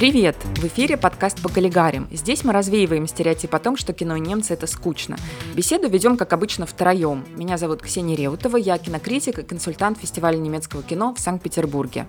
[0.00, 0.34] Привет!
[0.56, 2.08] В эфире подкаст по коллегарям.
[2.10, 5.18] Здесь мы развеиваем стереотип о том, что кино и немцы– это скучно.
[5.54, 7.26] Беседу ведем, как обычно, втроем.
[7.36, 12.06] Меня зовут Ксения Реутова, я кинокритик и консультант фестиваля немецкого кино в Санкт-Петербурге.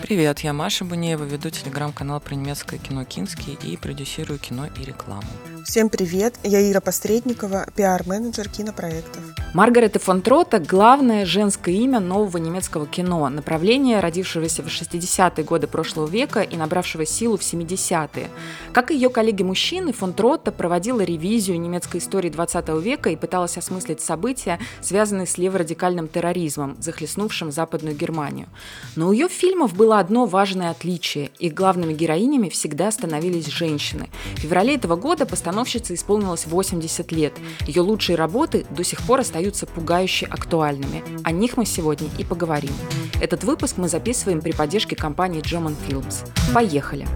[0.00, 5.28] Привет, я Маша Бунеева, веду телеграм-канал про немецкое кино «Кинский» и продюсирую кино и рекламу.
[5.64, 9.22] Всем привет, я Ира Посредникова, пиар-менеджер кинопроектов.
[9.54, 16.08] Маргарета фон Трота– главное женское имя нового немецкого кино, направление, родившегося в 60-е годы прошлого
[16.08, 18.30] века и набравшего силу в 70-е.
[18.72, 24.00] Как и ее коллеги-мужчины, фон Трота проводила ревизию немецкой истории 20 века и пыталась осмыслить
[24.00, 28.48] события, связанные с леворадикальным терроризмом, захлестнувшим Западную Германию.
[28.96, 34.08] Но у ее фильмов было одно важное отличие– их главными героинями всегда становились женщины.
[34.36, 37.34] В феврале этого года постановка постановщице исполнилось 80 лет.
[37.66, 41.04] Ее лучшие работы до сих пор остаются пугающе актуальными.
[41.24, 42.72] О них мы сегодня и поговорим.
[43.20, 46.26] Этот выпуск мы записываем при поддержке компании German Films.
[46.54, 47.06] Поехали!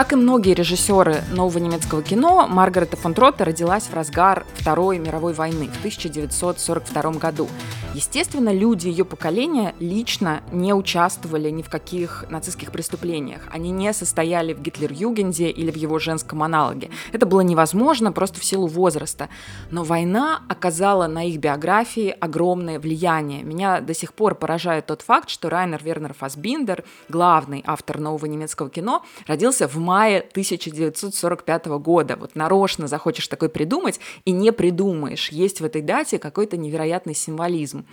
[0.00, 5.34] Как и многие режиссеры нового немецкого кино, Маргарета фон Тротте родилась в разгар Второй мировой
[5.34, 7.48] войны в 1942 году.
[7.92, 13.42] Естественно, люди ее поколения лично не участвовали ни в каких нацистских преступлениях.
[13.50, 16.90] Они не состояли в Гитлер-Югенде или в его женском аналоге.
[17.12, 19.28] Это было невозможно просто в силу возраста.
[19.70, 23.42] Но война оказала на их биографии огромное влияние.
[23.42, 28.70] Меня до сих пор поражает тот факт, что Райнер Вернер Фасбиндер, главный автор нового немецкого
[28.70, 32.16] кино, родился в мае 1945 года.
[32.16, 35.30] Вот нарочно захочешь такой придумать и не придумаешь.
[35.30, 37.84] Есть в этой дате какой-то невероятный символизм.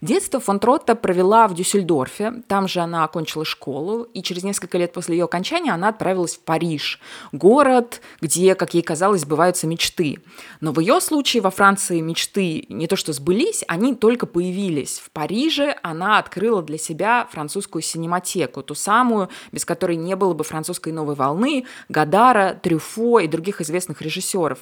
[0.00, 2.42] Детство фон Тротта провела в Дюссельдорфе.
[2.48, 6.40] Там же она окончила школу, и через несколько лет после ее окончания она отправилась в
[6.40, 6.98] Париж.
[7.32, 10.20] Город, где, как ей казалось, сбываются мечты.
[10.62, 15.02] Но в ее случае во Франции мечты не то что сбылись, они только появились.
[15.04, 20.44] В Париже она открыла для себя французскую синематеку, ту самую, без которой не было бы
[20.44, 24.58] французской новой волны волны, Гадара, Трюфо и других известных режиссеров.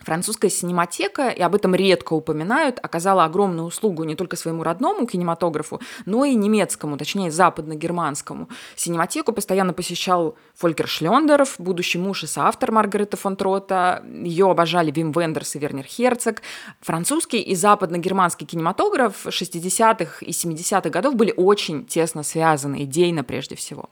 [0.00, 5.80] Французская синематека, и об этом редко упоминают, оказала огромную услугу не только своему родному кинематографу,
[6.06, 8.48] но и немецкому, точнее западно-германскому.
[8.76, 14.04] Синематеку постоянно посещал Фолькер Шлендеров, будущий муж и соавтор Маргареты фон Трота.
[14.22, 16.42] Ее обожали Вим Вендерс и Вернер Херцог.
[16.80, 23.90] Французский и западно-германский кинематограф 60-х и 70-х годов были очень тесно связаны, идейно прежде всего.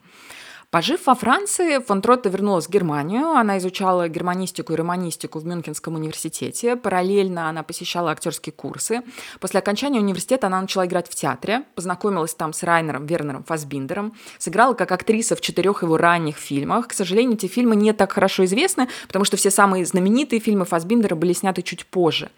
[0.71, 3.31] Пожив во Франции, фон Тротта вернулась в Германию.
[3.31, 6.75] Она изучала германистику и романистику в Мюнхенском университете.
[6.75, 9.03] Параллельно она посещала актерские курсы.
[9.39, 11.63] После окончания университета она начала играть в театре.
[11.77, 14.15] Познакомилась там с Райнером Вернером Фасбиндером.
[14.39, 16.89] Сыграла как актриса в четырех его ранних фильмах.
[16.89, 21.15] К сожалению, эти фильмы не так хорошо известны, потому что все самые знаменитые фильмы Фасбиндера
[21.15, 22.31] были сняты чуть позже.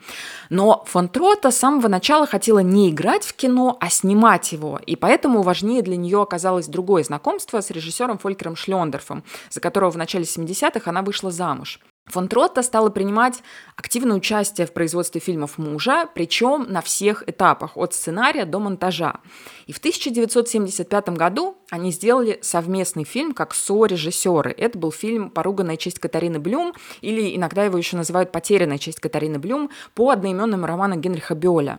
[0.51, 4.79] Но фон Тротта с самого начала хотела не играть в кино, а снимать его.
[4.85, 9.97] И поэтому важнее для нее оказалось другое знакомство с режиссером Фолькером Шлендорфом, за которого в
[9.97, 11.81] начале 70-х она вышла замуж.
[12.09, 13.43] Фон Тротта стала принимать
[13.77, 19.21] активное участие в производстве фильмов мужа, причем на всех этапах, от сценария до монтажа.
[19.67, 24.51] И в 1975 году они сделали совместный фильм как со-режиссеры.
[24.51, 29.39] Это был фильм «Поруганная честь Катарины Блюм», или иногда его еще называют «Потерянная честь Катарины
[29.39, 31.79] Блюм» по одноименному роману Генриха Бёля.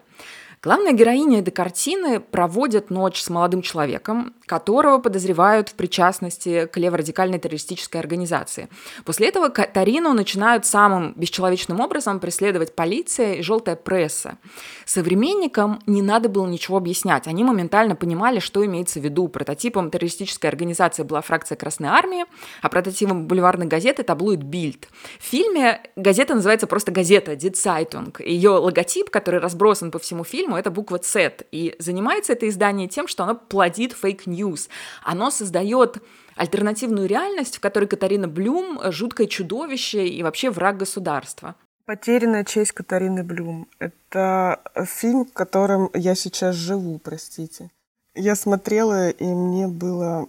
[0.62, 7.40] Главная героиня этой картины проводит ночь с молодым человеком, которого подозревают в причастности к леворадикальной
[7.40, 8.68] террористической организации.
[9.06, 14.38] После этого Катарину начинают самым бесчеловечным образом преследовать полиция и желтая пресса.
[14.84, 17.28] Современникам не надо было ничего объяснять.
[17.28, 19.30] Они моментально понимали, что имеется в виду.
[19.30, 22.26] Прототипом террористической организации была фракция Красной Армии,
[22.62, 24.90] а прототипом бульварной газеты– таблоид Bild.
[25.20, 28.14] В фильме газета называется просто газета Die Zeitung.
[28.22, 31.46] Ее логотип, который разбросан по всему фильму, фильму это буква Z.
[31.52, 34.70] И занимается это издание тем, что оно плодит fake news.
[35.04, 35.98] Оно создает
[36.36, 41.56] альтернативную реальность, в которой Катарина Блюм– жуткое чудовище и вообще враг государства.
[41.86, 47.70] «Потерянная честь Катарины Блюм»— это фильм, в котором я сейчас живу, простите.
[48.16, 50.28] Я смотрела, и мне было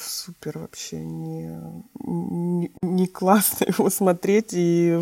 [0.00, 1.60] супер вообще не,
[2.04, 4.52] не, не классно его смотреть.
[4.52, 5.00] И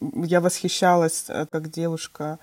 [0.00, 2.38] я восхищалась, э, как девушка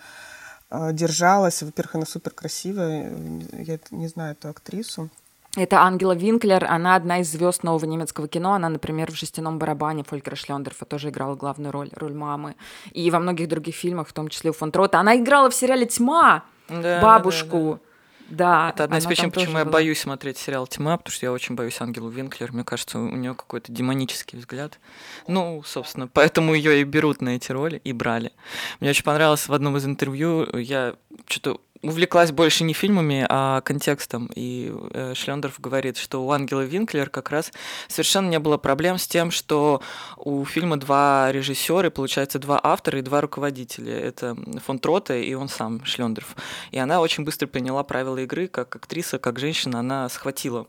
[0.70, 1.64] э, держалась.
[1.64, 3.12] Во-первых, она супер красивая.
[3.52, 5.10] Я не знаю эту актрису.
[5.56, 8.54] Это Ангела Винклер, она одна из звезд нового немецкого кино.
[8.54, 12.56] Она, например, в «Жестяном барабане» Фолькера Шлендерфа тоже играла главную роль, роль мамы.
[12.92, 15.00] И во многих других фильмах, в том числе у фон Трота.
[15.00, 17.58] Она играла в сериале «Тьма» да, бабушку.
[17.58, 17.93] Да, да
[18.34, 18.72] Да.
[18.74, 19.74] Это одна из причин, почему я была.
[19.74, 22.52] боюсь смотреть сериал «Тьма», потому что я очень боюсь Ангелу Винклер.
[22.52, 24.80] Мне кажется, у нее какой-то демонический взгляд.
[25.28, 28.32] Ну, собственно, поэтому ее и берут на эти роли, и брали.
[28.80, 30.96] Мне очень понравилось в одном из интервью, я
[31.28, 34.30] что-то увлеклась больше не фильмами, а контекстом.
[34.34, 37.52] И э, Шлендорф говорит, что у Ангела Винклер как раз
[37.88, 39.82] совершенно не было проблем с тем, что
[40.18, 43.94] у фильма два режиссера, получается, два автора и два руководителя.
[43.94, 44.36] Это
[44.66, 46.36] фон Троте и он сам, Шлендорф.
[46.72, 50.68] И она очень быстро приняла правила игры, как актриса, как женщина, она схватила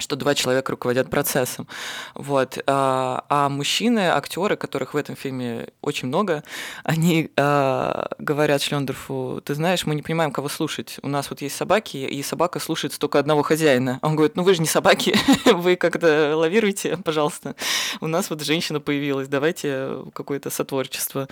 [0.00, 1.66] что два человека руководят процессом.
[2.14, 2.58] Вот.
[2.66, 6.42] А, а мужчины, актеры, которых в этом фильме очень много,
[6.84, 10.96] они а, говорят Шлендорфу, ты знаешь, мы не понимаем, кого слушать.
[11.02, 13.98] У нас вот есть собаки, и собака слушает только одного хозяина.
[14.02, 15.16] Он говорит, ну вы же не собаки,
[15.52, 17.54] вы как-то лавируете, пожалуйста.
[18.00, 21.28] У нас вот женщина появилась, давайте какое-то сотворчество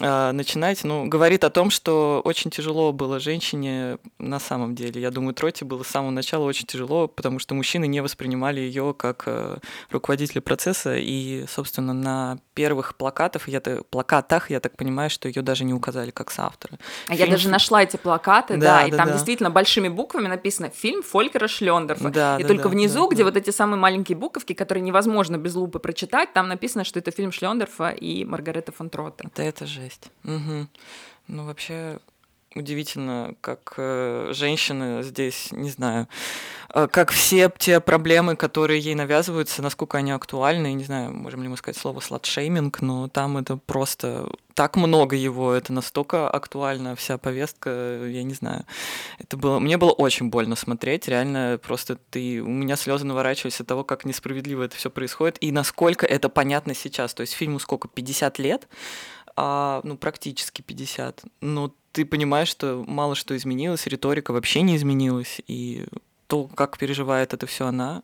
[0.00, 0.86] а, начинайте.
[0.86, 5.00] Ну, говорит о том, что очень тяжело было женщине на самом деле.
[5.00, 8.94] Я думаю, Троте было с самого начала очень тяжело, потому что мужчины не воспринимали ее
[8.96, 9.58] как э,
[9.90, 15.64] руководителя процесса, и, собственно, на первых плакатах, я, плакатах, я так понимаю, что ее даже
[15.64, 16.78] не указали как соавтора.
[17.08, 19.12] А я Фильм- даже нашла эти плакаты, Да, да, и да, там да.
[19.14, 22.10] действительно большими буквами написано «Фильм Фолькера Шлендорфа».
[22.10, 23.30] Да, и да, только да, внизу, да, где да.
[23.30, 27.32] вот эти самые маленькие буковки, которые невозможно без лупы прочитать, там написано, что это фильм
[27.32, 29.28] Шлендорфа и Маргарета фон Тротте.
[29.34, 30.10] Да, это жесть.
[30.22, 30.68] Мгм.
[31.28, 31.98] Ну, вообще
[32.56, 36.08] удивительно, как э, женщины здесь, не знаю,
[36.74, 41.48] э, как все те проблемы, которые ей навязываются, насколько они актуальны, не знаю, можем ли
[41.48, 47.18] мы сказать слово сладшейминг, но там это просто так много его, это настолько актуально, вся
[47.18, 48.64] повестка, я не знаю.
[49.18, 53.66] Это было, мне было очень больно смотреть, реально просто ты, у меня слезы наворачивались от
[53.66, 57.12] того, как несправедливо это все происходит и насколько это понятно сейчас.
[57.12, 58.66] То есть фильму сколько, 50 лет,
[59.36, 61.24] а, ну, практически 50.
[61.42, 65.86] Но ты понимаешь, что мало что изменилось, риторика вообще не изменилась, и
[66.26, 68.02] то, как переживает это все она,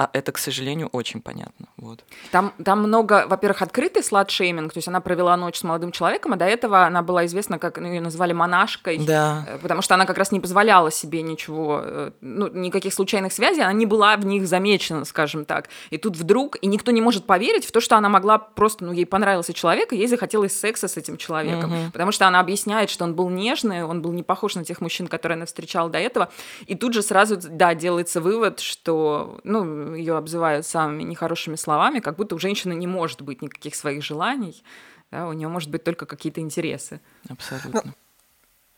[0.00, 1.66] а это, к сожалению, очень понятно.
[1.76, 2.04] Вот.
[2.30, 6.36] Там, там много, во-первых, открытый сладшейминг, то есть она провела ночь с молодым человеком, а
[6.36, 9.44] до этого она была известна, как ну, ее назвали монашкой, Да.
[9.46, 13.60] э, потому что она как раз не позволяла себе ничего, э, ну, никаких случайных связей,
[13.60, 15.68] она не была в них замечена, скажем так.
[15.90, 18.92] И тут вдруг, и никто не может поверить в то, что она могла просто, ну,
[18.92, 21.90] ей понравился человек, и ей захотелось секса с этим человеком, Мгм.
[21.92, 25.08] потому что она объясняет, что он был нежный, он был не похож на тех мужчин,
[25.08, 26.30] которые она встречала до этого,
[26.66, 32.16] и тут же сразу, да, делается вывод, что, ну, ее обзывают самыми нехорошими словами, как
[32.16, 34.62] будто у женщины не может быть никаких своих желаний,
[35.10, 37.00] да, у нее может быть только какие-то интересы.
[37.28, 37.94] Абсолютно.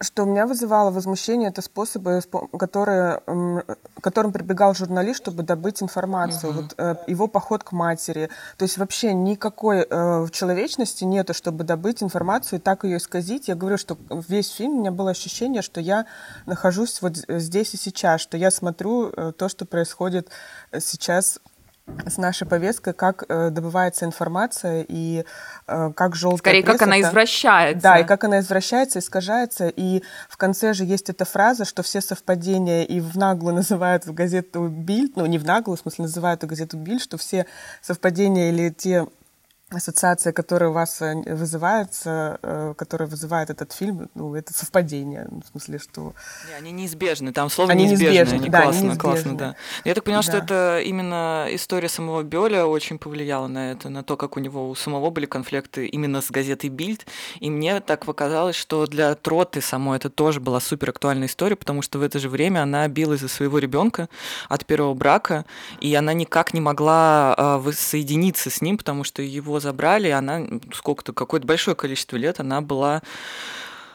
[0.03, 5.83] Что у меня вызывало возмущение, это способы, спо- которые, к которым прибегал журналист, чтобы добыть
[5.83, 6.53] информацию.
[6.53, 8.29] Вот э, его поход к матери.
[8.57, 13.49] То есть вообще никакой э, человечности нету, чтобы добыть информацию и так ее исказить.
[13.49, 13.97] Я говорю, что
[14.29, 16.07] весь фильм у меня было ощущение, что я
[16.47, 20.29] нахожусь вот здесь и сейчас, что я смотрю э, то, что происходит
[20.73, 21.39] э, сейчас
[22.07, 25.25] с нашей повесткой, как э, добывается информация и
[25.67, 27.83] э, как желтая Скорее, как пресса она та- извращается.
[27.83, 29.69] да, и как она извращается, искажается.
[29.69, 34.15] И в конце же есть эта фраза, что все совпадения и в наглую называют в
[34.15, 37.47] газету Бильд, ну не в наглую, в смысле называют эту газету Бильд, что все
[37.81, 39.07] совпадения или те
[39.75, 45.27] ассоциации, которые у вас э, вызываются, э, которые вызывает этот фильм, ну, это совпадение.
[45.31, 46.15] Ну, В смысле, что...
[46.49, 49.39] Не, они неизбежны, там слово Они неизбежны, неизбежны, они да, классно, классно, неизбежны.
[49.39, 49.57] да.
[49.85, 50.39] Я так поняла, что Да.
[50.39, 54.75] это именно история самого Бёля очень повлияла на это, на то, как у него у
[54.75, 57.07] самого были конфликты именно с газетой Бильд.
[57.41, 61.83] И мне так показалось, что для Троты самой это тоже была супер актуальная история, потому
[61.83, 64.09] что в это же время она билась за своего ребенка
[64.49, 65.45] от первого брака,
[65.81, 71.13] и она никак не могла а, воссоединиться с ним, потому что его забрали, она сколько-то,
[71.13, 73.03] какое-то большое количество лет она была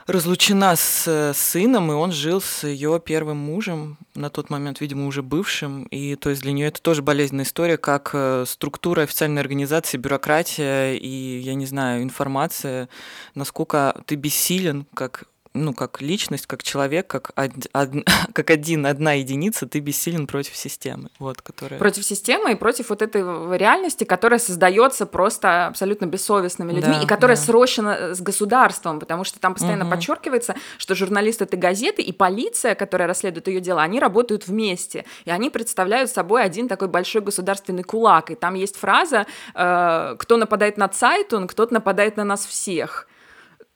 [0.08, 5.06] разлучена с э, сыном, и он жил с ее первым мужем, на тот момент, видимо,
[5.06, 5.84] уже бывшим.
[5.84, 10.94] И то есть для нее это тоже болезненная история, как э, структура официальной организации, бюрократия
[10.94, 12.88] и, я не знаю, информация,
[13.36, 19.14] насколько ты бессилен, как ну, как личность, как человек, как, од- од- как один, одна
[19.14, 21.80] единица, ты бессилен против системы, вот, которая...
[21.80, 23.22] Против системы и против вот этой
[23.58, 27.44] реальности, которая создается просто абсолютно бессовестными людьми Да, и которая да.
[27.44, 29.92] срощена э, с государством, потому что там постоянно Мгм.
[29.94, 35.32] подчеркивается, что журналисты этой газеты и полиция, которая расследует ее дело, они работают вместе, и
[35.32, 38.32] они представляют собой один такой большой государственный кулак.
[38.32, 39.26] И там есть фраза
[39.56, 43.08] э, «Кто нападает на Zeitung, тот нападает на нас всех».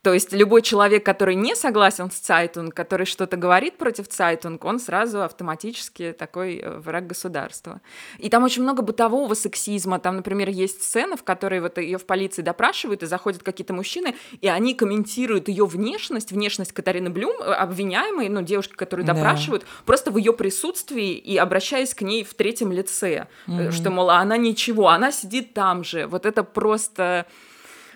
[0.01, 4.79] То есть любой человек, который не согласен с Zeitung, который что-то говорит против Zeitung, он
[4.79, 7.81] сразу автоматически такой э, враг государства.
[8.17, 9.99] И там очень много бытового сексизма.
[9.99, 14.15] Там, например, есть сцена, в которой вот ее в полиции допрашивают, и заходят какие-то мужчины,
[14.39, 19.69] и они комментируют ее внешность, внешность Катарины Блюм, э, обвиняемой, ну, девушки, которую допрашивают, да.
[19.85, 23.71] просто в ее присутствии и обращаясь к ней в третьем лице, mm-hmm.
[23.71, 26.07] что, мол, она ничего, она сидит там же.
[26.07, 27.27] Вот это просто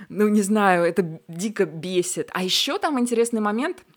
[0.10, 2.30] ну, не знаю, это дико бесит.
[2.34, 3.84] А еще там интересный момент—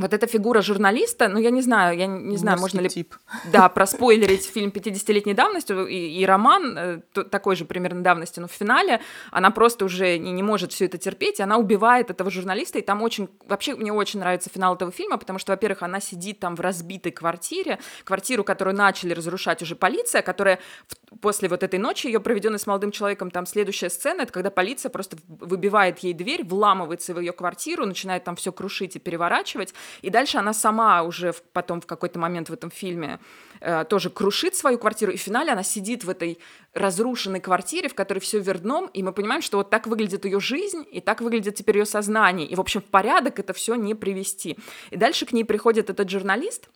[0.00, 2.88] вот эта фигура журналиста, ну, я не знаю, я не знаю, Морский можно ли...
[2.88, 3.14] тип.
[3.52, 8.52] Да, проспойлерить фильм 50-летней давности и, и роман э, такой же примерно давности, но в
[8.52, 12.78] финале она просто уже не, не может все это терпеть, и она убивает этого журналиста,
[12.78, 13.28] и там очень...
[13.46, 17.12] Вообще мне очень нравится финал этого фильма, потому что, во-первых, она сидит там в разбитой
[17.12, 22.58] квартире, квартиру, которую начали разрушать уже полиция, которая в, после вот этой ночи, ее проведенной
[22.58, 27.20] с молодым человеком, там следующая сцена, это когда полиция просто выбивает ей дверь, вламывается в
[27.20, 31.80] ее квартиру, начинает там все крушить и переворачивать, и дальше она сама уже в, потом
[31.80, 33.18] в какой-то момент в этом фильме
[33.60, 36.38] э, тоже крушит свою квартиру, и в финале она сидит в этой
[36.74, 40.38] разрушенной квартире, в которой все вверх дном, и мы понимаем, что вот так выглядит ее
[40.38, 43.94] жизнь, и так выглядит теперь ее сознание, и, в общем, в порядок это все не
[43.94, 44.56] привести.
[44.90, 46.68] И дальше к ней приходит этот журналист,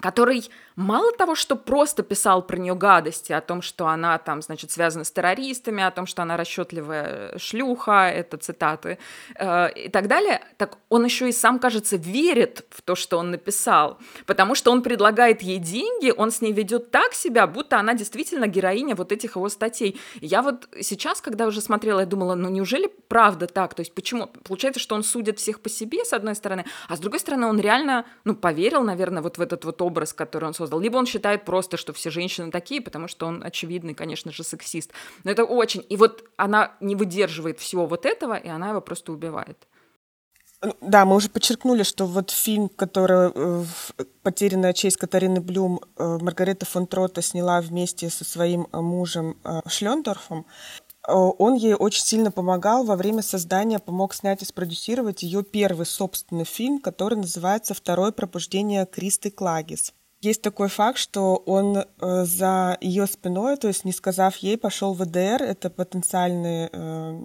[0.00, 4.70] который мало того, что просто писал про нее гадости, о том, что она там, значит,
[4.70, 8.98] связана с террористами, о том, что она расчетливая шлюха, это цитаты,
[9.34, 13.32] э, и так далее, так он еще и сам, кажется, верит в то, что он
[13.32, 17.94] написал, потому что он предлагает ей деньги, он с ней ведет так себя, будто она
[17.94, 20.00] действительно героиня вот этих его статей.
[20.20, 23.74] Я вот сейчас, когда уже смотрела, я думала, ну неужели правда так?
[23.74, 24.28] То есть почему?
[24.44, 27.58] Получается, что он судит всех по себе, с одной стороны, а с другой стороны, он
[27.58, 30.80] реально, ну, поверил, наверное, вот в этот вот образ, который он создал.
[30.80, 34.92] Либо он считает просто, что все женщины такие, потому что он очевидный, конечно же, сексист.
[35.24, 35.84] Но это очень...
[35.88, 39.66] И вот она не выдерживает всего вот этого, и она его просто убивает.
[40.60, 43.64] Ну, да, мы уже подчеркнули, что вот фильм, который э,
[44.22, 49.36] «Потерянная честь» Катарины Блюм э, Маргарета фон Трота сняла вместе со своим э, мужем
[49.68, 50.46] Шлендорфом,
[51.14, 56.44] он ей очень сильно помогал во время создания, помог снять и спродюсировать ее первый собственный
[56.44, 59.94] фильм, который называется «Второе пробуждение Кристы Клагис».
[60.20, 61.84] Есть такой факт, что он э,
[62.24, 67.22] за ее спиной, то есть не сказав ей, пошел в ВДР, это потенциальные э,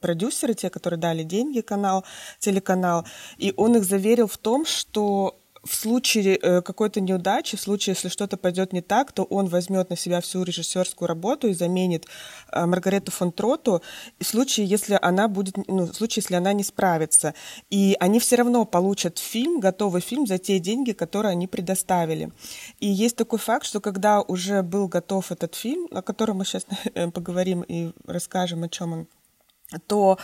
[0.00, 2.04] продюсеры, те, которые дали деньги канал,
[2.38, 3.04] телеканал,
[3.36, 8.08] и он их заверил в том, что в случае э, какой-то неудачи, в случае, если
[8.08, 12.06] что-то пойдет не так, то он возьмет на себя всю режиссерскую работу и заменит
[12.52, 13.82] э, Маргарету фон Троту
[14.20, 17.34] в случае, если она будет, ну, в случае, если она не справится.
[17.70, 22.30] И они все равно получат фильм, готовый фильм за те деньги, которые они предоставили.
[22.80, 26.66] И есть такой факт, что когда уже был готов этот фильм, о котором мы сейчас
[27.12, 29.08] поговорим и расскажем, о чем он,
[29.86, 30.18] то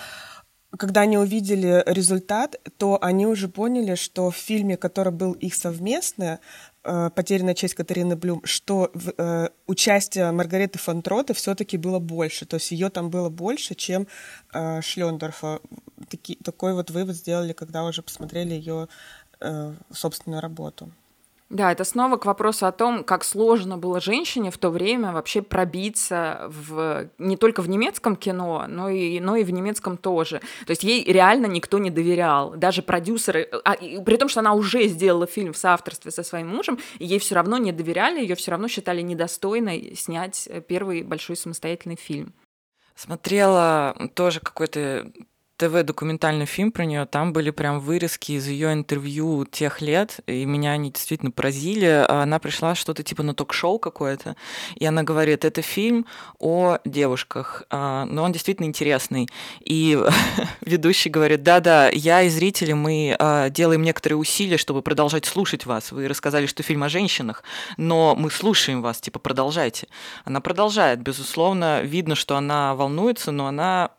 [0.76, 6.38] когда они увидели результат, то они уже поняли, что в фильме, который был их совместный,
[6.84, 12.46] э, «Потерянная честь Катарины Блюм», что э, участие Маргареты фон Трота все-таки было больше.
[12.46, 14.06] То есть ее там было больше, чем
[14.52, 15.60] э, Шлендорфа.
[16.44, 18.88] Такой вот вывод сделали, когда уже посмотрели ее
[19.90, 20.92] собственную работу.
[21.50, 25.42] Да, это снова к вопросу о том, как сложно было женщине в то время вообще
[25.42, 30.38] пробиться в, не только в немецком кино, но и, но и в немецком тоже.
[30.64, 32.52] То есть ей реально никто не доверял.
[32.52, 36.46] Даже продюсеры, а, и, при том, что она уже сделала фильм в соавторстве со своим
[36.46, 41.96] мужем, ей все равно не доверяли, ее все равно считали недостойной снять первый большой самостоятельный
[41.96, 42.32] фильм.
[42.94, 45.10] Смотрела тоже какой-то
[45.60, 50.72] ТВ-документальный фильм про нее, там были прям вырезки из ее интервью тех лет, и меня
[50.72, 52.06] они действительно поразили.
[52.08, 54.36] Она пришла что-то типа на ток-шоу какое-то,
[54.76, 56.06] и она говорит, это фильм
[56.38, 59.28] о девушках, а, но он действительно интересный.
[59.62, 60.02] И
[60.62, 65.92] ведущий говорит, да-да, я и зрители, мы а, делаем некоторые усилия, чтобы продолжать слушать вас.
[65.92, 67.44] Вы рассказали, что фильм о женщинах,
[67.76, 69.88] но мы слушаем вас, типа продолжайте.
[70.24, 73.90] Она продолжает, безусловно, видно, что она волнуется, но она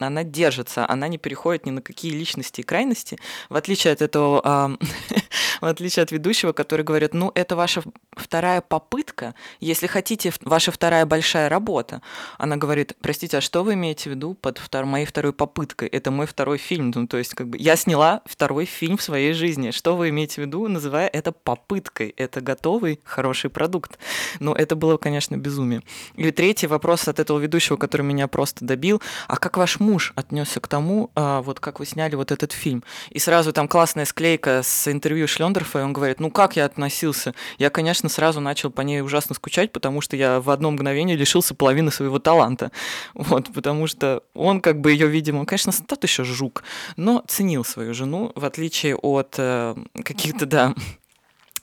[0.00, 4.40] она держится, она не переходит ни на какие личности и крайности, в отличие от этого,
[4.80, 4.86] э,
[5.60, 7.82] в отличие от ведущего, который говорит, ну, это ваша
[8.12, 12.02] вторая попытка, если хотите, ваша вторая большая работа.
[12.38, 15.88] Она говорит, простите, а что вы имеете в виду под втор- моей второй попыткой?
[15.88, 19.32] Это мой второй фильм, ну, то есть, как бы, я сняла второй фильм в своей
[19.32, 19.70] жизни.
[19.70, 22.14] Что вы имеете в виду, называя это попыткой?
[22.16, 23.98] Это готовый, хороший продукт.
[24.40, 25.82] Но это было, конечно, безумие.
[26.16, 30.60] И третий вопрос от этого ведущего, который меня просто добил, а как ваш муж отнесся
[30.60, 32.82] к тому, а, вот как вы сняли вот этот фильм.
[33.10, 37.34] И сразу там классная склейка с интервью Шлендерфа, и он говорит, ну как я относился?
[37.58, 41.54] Я, конечно, сразу начал по ней ужасно скучать, потому что я в одно мгновение лишился
[41.54, 42.72] половины своего таланта.
[43.14, 46.64] Вот, потому что он как бы ее, видимо, конечно, тот еще жук,
[46.96, 50.74] но ценил свою жену, в отличие от э, каких-то, да,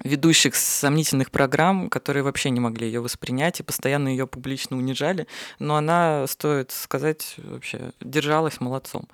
[0.04, 5.28] ведущих сомнительных программ, которые вообще не могли ее воспринять и постоянно ее публично унижали.
[5.60, 9.08] Но она, стоит сказать, вообще держалась молодцом.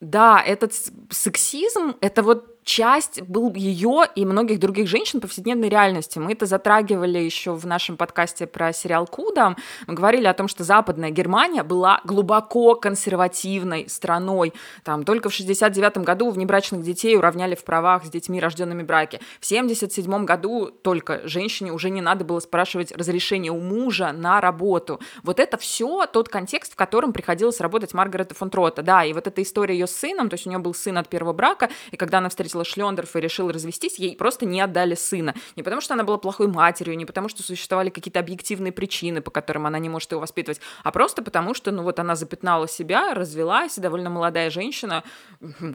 [0.00, 0.74] Да, этот
[1.10, 6.18] сексизм, это вот часть был ее и многих других женщин повседневной реальности.
[6.18, 9.54] Мы это затрагивали еще в нашем подкасте про сериал Куда.
[9.86, 14.52] Мы говорили о том, что Западная Германия была глубоко консервативной страной.
[14.82, 19.20] Там только в 69 году внебрачных детей уравняли в правах с детьми, рожденными в браке.
[19.40, 25.00] В 77 году только женщине уже не надо было спрашивать разрешение у мужа на работу.
[25.22, 28.82] Вот это все тот контекст, в котором приходилось работать Маргарета фон Трота.
[28.82, 31.08] Да, и вот эта история ее с сыном, то есть у нее был сын от
[31.08, 34.94] первого брака, и когда она встретилась встретила Шлендерфа и решила развестись, ей просто не отдали
[34.94, 35.34] сына.
[35.56, 39.30] Не потому, что она была плохой матерью, не потому, что существовали какие-то объективные причины, по
[39.30, 43.14] которым она не может его воспитывать, а просто потому, что, ну вот она запятнала себя,
[43.14, 45.02] развелась, довольно молодая женщина.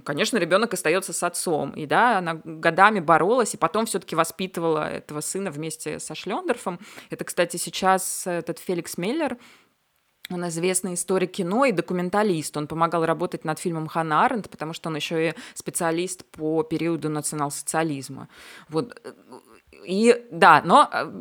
[0.03, 1.71] Конечно, ребенок остается с отцом.
[1.71, 6.79] И да, она годами боролась, и потом все-таки воспитывала этого сына вместе со Шлендерфом.
[7.09, 9.37] Это, кстати, сейчас этот Феликс Меллер,
[10.31, 12.55] он известный историк кино и документалист.
[12.57, 17.09] Он помогал работать над фильмом Ханна Аренд, потому что он еще и специалист по периоду
[17.09, 18.29] национал-социализма.
[18.69, 19.01] Вот
[19.85, 21.11] и да, но э,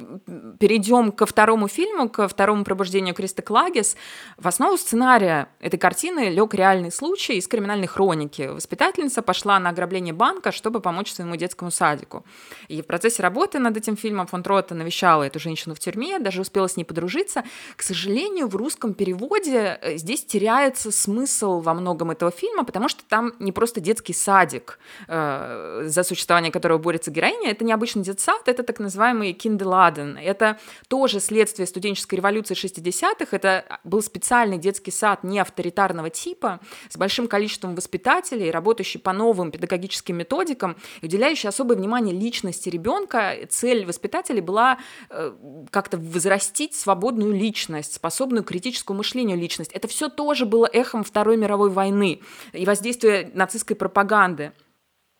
[0.58, 3.96] перейдем ко второму фильму, ко второму пробуждению Криста Клагис.
[4.36, 8.42] В основу сценария этой картины лег реальный случай из криминальной хроники.
[8.42, 12.24] Воспитательница пошла на ограбление банка, чтобы помочь своему детскому садику.
[12.68, 16.40] И в процессе работы над этим фильмом фон Трота навещала эту женщину в тюрьме, даже
[16.40, 17.44] успела с ней подружиться.
[17.76, 23.04] К сожалению, в русском переводе э, здесь теряется смысл во многом этого фильма, потому что
[23.08, 28.62] там не просто детский садик, э, за существование которого борется героиня, это необычный детсад, это
[28.62, 30.16] так называемый кинделаден.
[30.16, 33.36] Это тоже следствие студенческой революции 60-х.
[33.36, 39.50] Это был специальный детский сад не авторитарного типа, с большим количеством воспитателей, работающий по новым
[39.50, 43.34] педагогическим методикам, и уделяющий особое внимание личности ребенка.
[43.48, 44.78] Цель воспитателей была
[45.10, 45.32] э,
[45.70, 49.72] как-то возрастить свободную личность, способную к критическому мышлению личность.
[49.72, 52.20] Это все тоже было эхом Второй мировой войны
[52.52, 54.52] и воздействия нацистской пропаганды.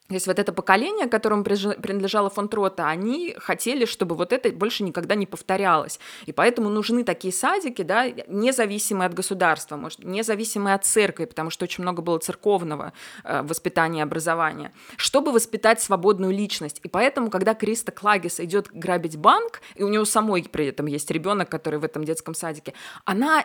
[0.09, 4.83] То есть вот это поколение, которому принадлежала фон Трота, они хотели, чтобы вот это больше
[4.83, 6.01] никогда не повторялось.
[6.25, 11.65] И поэтому нужны такие садики, да, независимые от государства, может, независимые от церкви, потому что
[11.65, 16.81] очень много было церковного э, воспитания и образования, чтобы воспитать свободную личность.
[16.83, 21.11] И поэтому, когда Криста Клагис идет грабить банк, и у него самой при этом есть
[21.11, 22.73] ребенок, который в этом детском садике,
[23.05, 23.45] она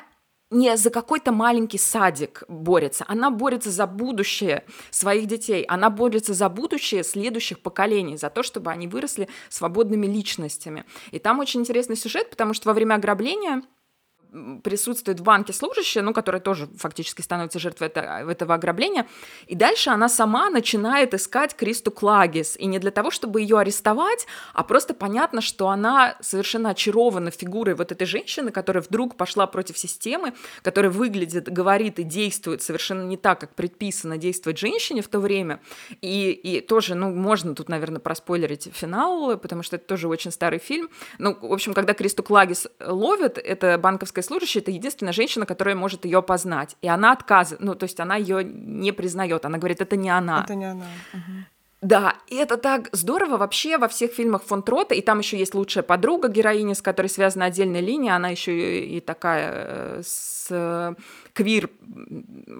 [0.54, 6.50] не за какой-то маленький садик борется, она борется за будущее своих детей, она борется за
[6.50, 10.86] будущее следующих поколений, за то, чтобы они выросли свободными личностями.
[11.12, 13.64] И там очень интересный сюжет, потому что во время ограбления
[14.64, 19.08] присутствует в банке служащая, ну, которая тоже фактически становится жертвой это, этого ограбления,
[19.48, 24.26] и дальше она сама начинает искать Кристу Клагис, и не для того, чтобы ее арестовать,
[24.54, 29.78] а просто понятно, что она совершенно очарована фигурой вот этой женщины, которая вдруг пошла против
[29.78, 35.20] системы, которая выглядит, говорит и действует совершенно не так, как предписано действовать женщине в то
[35.20, 35.60] время,
[36.02, 40.60] и, и тоже, ну, можно тут, наверное, проспойлерить финал, потому что это тоже очень старый
[40.60, 45.76] фильм, ну, в общем, когда Кристу Клагис ловят, это банковская служащая это единственная женщина, которая
[45.76, 46.76] может ее познать.
[46.82, 49.46] И она отказывает, ну, то есть она ее не признает.
[49.46, 50.44] Она говорит, это не она.
[50.44, 50.86] Это не она.
[51.84, 55.54] Да, и это так здорово вообще во всех фильмах фон Трота, и там еще есть
[55.54, 60.48] лучшая подруга героини, с которой связана отдельная линия, она еще и, и такая э, с
[60.50, 60.94] э,
[61.34, 61.70] квир,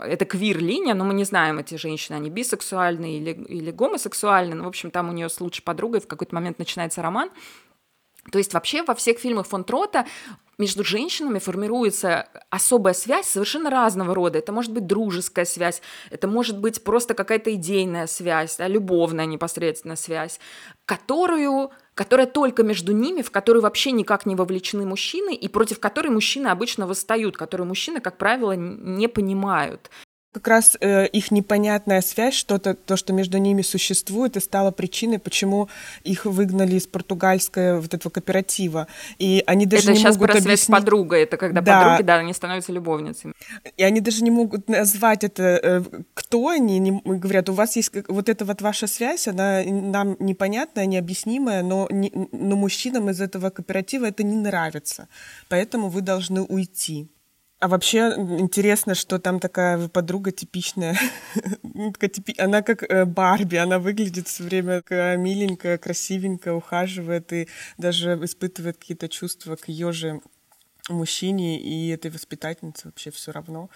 [0.02, 4.68] это квир-линия, но мы не знаем, эти женщины, они бисексуальные или, или гомосексуальные, но, в
[4.68, 7.30] общем, там у нее с лучшей подругой в какой-то момент начинается роман,
[8.32, 10.06] то есть вообще во всех фильмах фон Трота
[10.58, 14.40] между женщинами формируется особая связь совершенно разного рода.
[14.40, 15.82] Это может быть дружеская связь,
[16.12, 20.40] это может быть просто какая-то идейная связь, да, любовная непосредственно связь,
[20.86, 26.08] которую которая только между ними, в которую вообще никак не вовлечены мужчины, и против которой
[26.08, 29.92] мужчины обычно восстают, которую мужчины, как правило, не понимают
[30.34, 35.20] как раз э, их непонятная связь, что-то, то, что между ними существует, и стало причиной,
[35.20, 35.70] почему
[36.04, 38.88] их выгнали из португальского вот этого кооператива.
[39.20, 40.60] И они даже это не сейчас могут про объяснить...
[40.60, 41.82] связь с подругой, это когда да.
[41.82, 43.34] подруги, да, они становятся любовницами.
[43.78, 45.84] И они даже не могут назвать это, э,
[46.16, 50.88] кто они, не, говорят, у вас есть вот эта вот ваша связь, она нам непонятная,
[50.88, 55.08] необъяснимая, но, не, но мужчинам из этого кооператива это не нравится,
[55.48, 57.08] поэтому вы должны уйти.
[57.64, 60.98] А вообще интересно, что там такая подруга типичная.
[62.38, 67.48] она как э, Барби, она выглядит все время как миленькая, красивенькая, ухаживает и
[67.78, 70.20] даже испытывает какие-то чувства к ее же
[70.90, 73.70] мужчине и этой воспитательнице вообще все равно.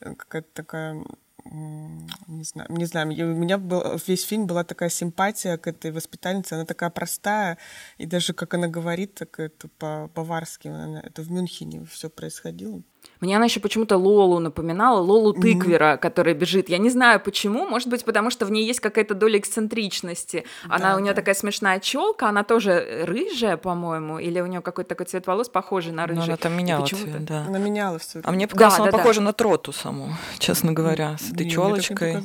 [0.00, 1.00] Э, какая-то такая
[1.44, 6.54] не знаю, не знаю, у меня был, весь фильм была такая симпатия к этой воспитательнице,
[6.54, 7.58] она такая простая,
[7.96, 10.68] и даже как она говорит, так это по-баварски,
[11.02, 12.82] это в Мюнхене все происходило.
[13.20, 15.98] Мне она еще почему-то Лолу напоминала, Лолу Тыквера, mm-hmm.
[15.98, 16.70] которая бежит.
[16.70, 20.44] Я не знаю почему, может быть, потому что в ней есть какая-то доля эксцентричности.
[20.68, 21.20] Она да, у нее да.
[21.20, 25.92] такая смешная челка, она тоже рыжая, по-моему, или у нее какой-то такой цвет волос похожий
[25.92, 26.20] на рыжий.
[26.20, 27.44] Но она там меняла цвет, да.
[27.46, 28.20] Она меняла все.
[28.24, 29.26] А мне показалось, да, она да, похожа да.
[29.26, 30.08] на Троту саму,
[30.38, 32.16] честно говоря, с этой челочкой.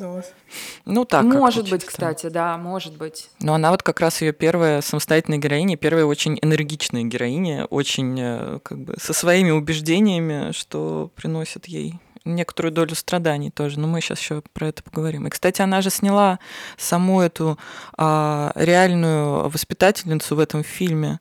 [0.85, 1.23] Ну так.
[1.23, 3.29] Может быть, кстати, да, может быть.
[3.41, 8.59] Но она вот как раз ее первая самостоятельная героиня, первая очень энергичная героиня, очень э,
[8.63, 14.19] как бы со своими убеждениями, что приносит ей некоторую долю страданий тоже, но мы сейчас
[14.19, 15.27] еще про это поговорим.
[15.27, 16.39] И, кстати, она же сняла
[16.75, 17.59] саму эту
[17.97, 21.19] а, реальную воспитательницу в этом фильме.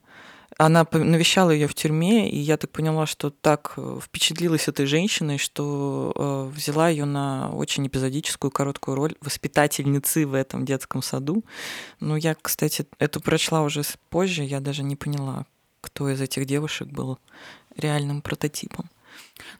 [0.56, 5.36] Она навещала ее в тюрьме, и я так поняла, что так э, впечатлилась этой женщиной,
[5.36, 11.44] что э, взяла ее на очень эпизодическую короткую роль воспитательницы в этом детском саду.
[11.98, 15.44] Но я, кстати, эту прочла уже позже, я даже не поняла,
[15.80, 17.18] кто из этих девушек был
[17.76, 18.88] реальным прототипом.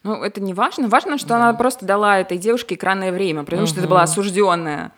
[0.03, 0.87] Ну, это не важно.
[0.87, 1.35] Важно, что да.
[1.35, 3.69] она просто дала этой девушке экранное время, потому угу.
[3.69, 4.91] что это была осужденная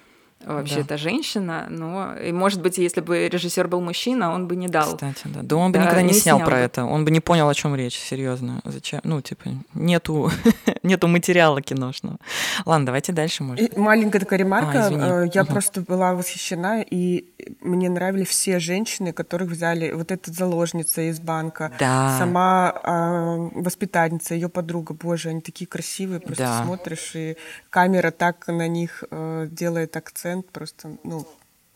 [0.45, 0.81] вообще да.
[0.81, 4.93] эта женщина, но и может быть, если бы режиссер был мужчина, он бы не дал.
[4.93, 5.41] Кстати, да.
[5.43, 6.61] Да он бы да, никогда не, не снял, снял про бы.
[6.61, 8.61] это, он бы не понял, о чем речь, серьезно.
[8.63, 9.01] Зачем?
[9.03, 10.31] Ну, типа, нету,
[10.83, 12.17] нету материала киношного.
[12.65, 13.73] Ладно, давайте дальше, может.
[13.73, 14.87] И маленькая такая ремарка.
[14.87, 15.51] А, Я угу.
[15.51, 17.25] просто была восхищена, и
[17.61, 19.91] мне нравились все женщины, которых взяли.
[19.91, 22.17] Вот эта заложница из банка, да.
[22.17, 24.93] сама э, воспитательница, ее подруга.
[24.93, 26.63] Боже, они такие красивые, просто да.
[26.63, 27.37] смотришь, и
[27.69, 31.25] камера так на них э, делает акцент, просто, ну,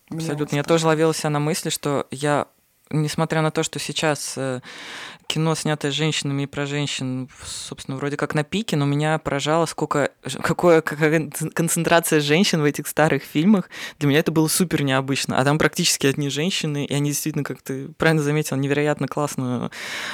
[0.09, 0.55] Абсолютно.
[0.55, 2.47] Я тоже ловила себя на мысли, что я
[2.89, 4.61] несмотря на то, что сейчас э,
[5.31, 10.11] кино, снятое женщинами и про женщин, собственно, вроде как на пике, но меня поражало, сколько,
[10.43, 13.69] какое, какая концентрация женщин в этих старых фильмах.
[13.99, 15.39] Для меня это было супер необычно.
[15.39, 19.71] А там практически одни женщины, и они действительно, как ты правильно заметил, невероятно классно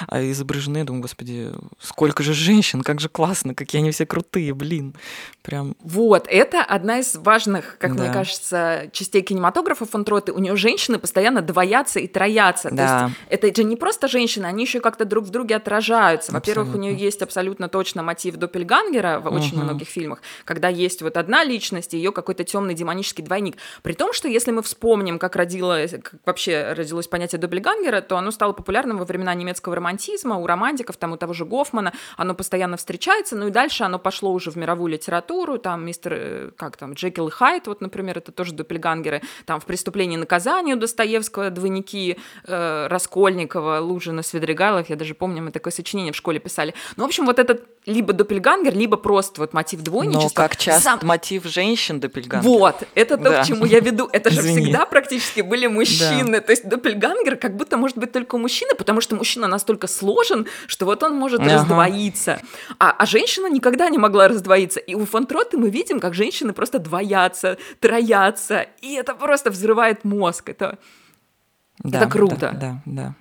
[0.08, 0.80] а, изображены.
[0.80, 4.96] Я думаю, господи, сколько же женщин, как же классно, какие они все крутые, блин.
[5.42, 5.76] Прям...
[5.80, 8.04] Вот, это одна из важных, как да.
[8.04, 10.32] мне кажется, частей кинематографа фон Троты.
[10.32, 12.70] У нее женщины постоянно двоятся и троятся.
[12.72, 13.00] Да.
[13.00, 16.32] То есть это же не просто женщины, они еще как-то друг в друге отражаются.
[16.32, 19.64] Во-первых, у нее есть абсолютно точно мотив Доппельгангера в очень угу.
[19.64, 23.58] многих фильмах, когда есть вот одна личность и ее какой-то темный демонический двойник.
[23.82, 28.32] При том, что если мы вспомним, как, родилось, как вообще родилось понятие Доппельгангера, то оно
[28.32, 32.78] стало популярным во времена немецкого романтизма, у романтиков, там у того же Гофмана, оно постоянно
[32.78, 36.94] встречается, ну и дальше оно пошло уже в мировую литературу, там мистер, э, как там,
[36.94, 41.50] Джекил и Хайд, вот, например, это тоже Доппельгангеры, там в «Преступлении и наказании» у Достоевского
[41.50, 46.74] двойники э, Раскольникова, Лужина, Свидригайлов, я даже помню, мы такое сочинение в школе писали.
[46.96, 50.28] Ну, в общем, вот этот либо допельгангер, либо просто вот мотив двойничества.
[50.28, 51.00] Но как часто Сам...
[51.04, 52.50] мотив женщин допельгангер.
[52.50, 53.44] Вот, это то, да.
[53.44, 54.10] к чему я веду.
[54.12, 56.34] Это же всегда практически были мужчины.
[56.34, 56.42] Да.
[56.42, 60.48] То есть допельгангер как будто может быть только у мужчины, потому что мужчина настолько сложен,
[60.68, 61.54] что вот он может ага.
[61.54, 62.42] раздвоиться.
[62.80, 64.80] А, а женщина никогда не могла раздвоиться.
[64.80, 68.68] И у Фонтроты мы видим, как женщины просто двоятся, троятся.
[68.82, 70.50] И это просто взрывает мозг.
[70.50, 70.78] Это,
[71.80, 72.36] да, это круто.
[72.36, 73.16] Да, да, да.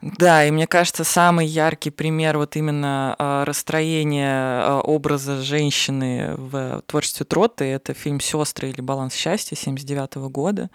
[0.00, 6.82] Да, и мне кажется, самый яркий пример вот именно э, расстроения э, образа женщины в
[6.86, 10.70] творчестве Троты— это фильм «Сестры» или «Баланс счастья» 79 года.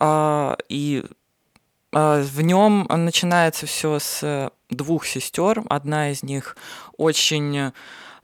[0.00, 1.04] Э, и
[1.92, 5.62] в нем начинается все с двух сестер.
[5.70, 6.56] Одна из них
[6.98, 7.72] очень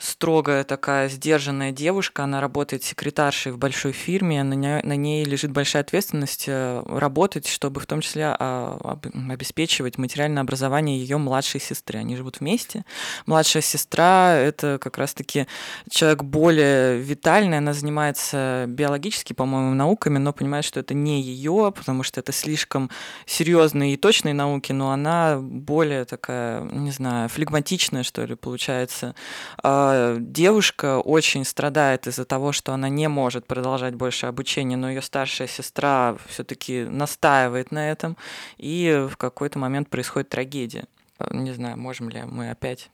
[0.02, 5.52] строгая такая сдержанная девушка, она работает секретаршей в большой фирме, на ней, на ней лежит
[5.52, 8.98] большая ответственность э, работать, чтобы в том числе а,
[9.30, 12.00] обеспечивать материальное образование ее младшей сестры.
[12.00, 12.84] Они живут вместе.
[13.26, 15.46] Младшая сестра— это как раз-таки
[15.88, 22.02] человек более витальный, она занимается биологически, по-моему, науками, но понимает, что это не ее, потому
[22.02, 22.90] что это слишком
[23.26, 29.14] серьезные и точные науки, но она более такая, не знаю, флегматичная, что ли, получается
[29.62, 35.02] а, девушка очень страдает из-за того, что она не может продолжать больше обучение, но ее
[35.02, 38.16] старшая сестра все-таки настаивает на этом,
[38.58, 40.84] и в какой-то момент происходит трагедия.
[41.30, 42.90] Не знаю, можем ли мы опять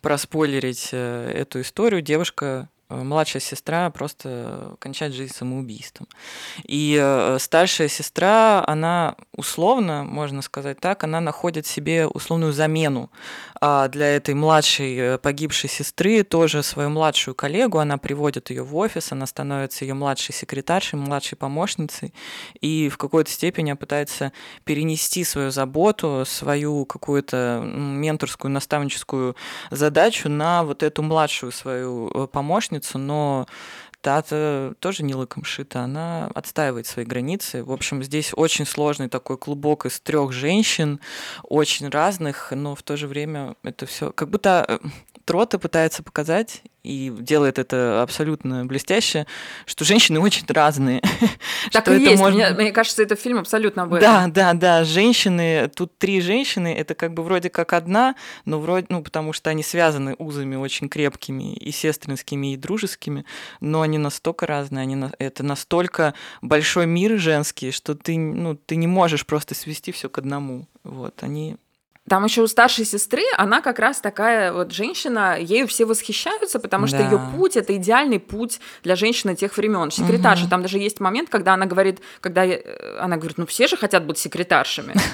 [0.00, 2.02] проспойлерить э, эту историю.
[2.02, 6.08] Девушка Э, младшая сестра просто кончает жизнь самоубийством.
[6.64, 13.10] И э, старшая сестра, она условно, можно сказать так, она находит себе условную замену
[13.66, 18.76] а для этой младшей э, погибшей сестры, тоже свою младшую коллегу, она приводит ее в
[18.76, 22.12] офис, она становится ее младшей секретаршей, младшей помощницей,
[22.60, 29.34] и в какой-то степени пытается перенести свою заботу, свою какую-то менторскую, наставническую
[29.70, 33.46] задачу на вот эту младшую свою помощницу, помощницу, но
[34.00, 37.64] та-то тоже не лыком шита, она отстаивает свои границы.
[37.64, 41.00] В общем, здесь очень сложный такой клубок из трех женщин,
[41.42, 44.78] очень разных, но в то же время это все как будто э,
[45.24, 49.26] Трота пытается показать, и делает это абсолютно блестяще,
[49.64, 51.02] что женщины очень разные.
[51.72, 52.20] Так и есть.
[52.20, 52.50] Можно...
[52.50, 54.30] Мне, мне кажется, это фильм абсолютно об этом.
[54.30, 54.84] Да, да, да.
[54.84, 59.50] Женщины, тут три женщины, это как бы вроде как одна, но вроде, ну, потому что
[59.50, 63.24] они связаны узами очень крепкими и сестринскими, и дружескими,
[63.60, 65.12] но они настолько разные, они на...
[65.18, 70.18] это настолько большой мир женский, что ты, ну, ты не можешь просто свести все к
[70.18, 70.68] одному.
[70.84, 71.56] Вот, они
[72.08, 76.86] там еще у старшей сестры, она как раз такая вот женщина, ею все восхищаются, потому
[76.86, 77.04] что да.
[77.04, 79.90] ее путь это идеальный путь для женщины тех времен.
[79.90, 80.44] Секретарша.
[80.44, 80.50] Угу.
[80.50, 84.04] Там даже есть момент, когда она говорит, когда э, она говорит, ну все же хотят
[84.04, 84.94] быть секретаршами.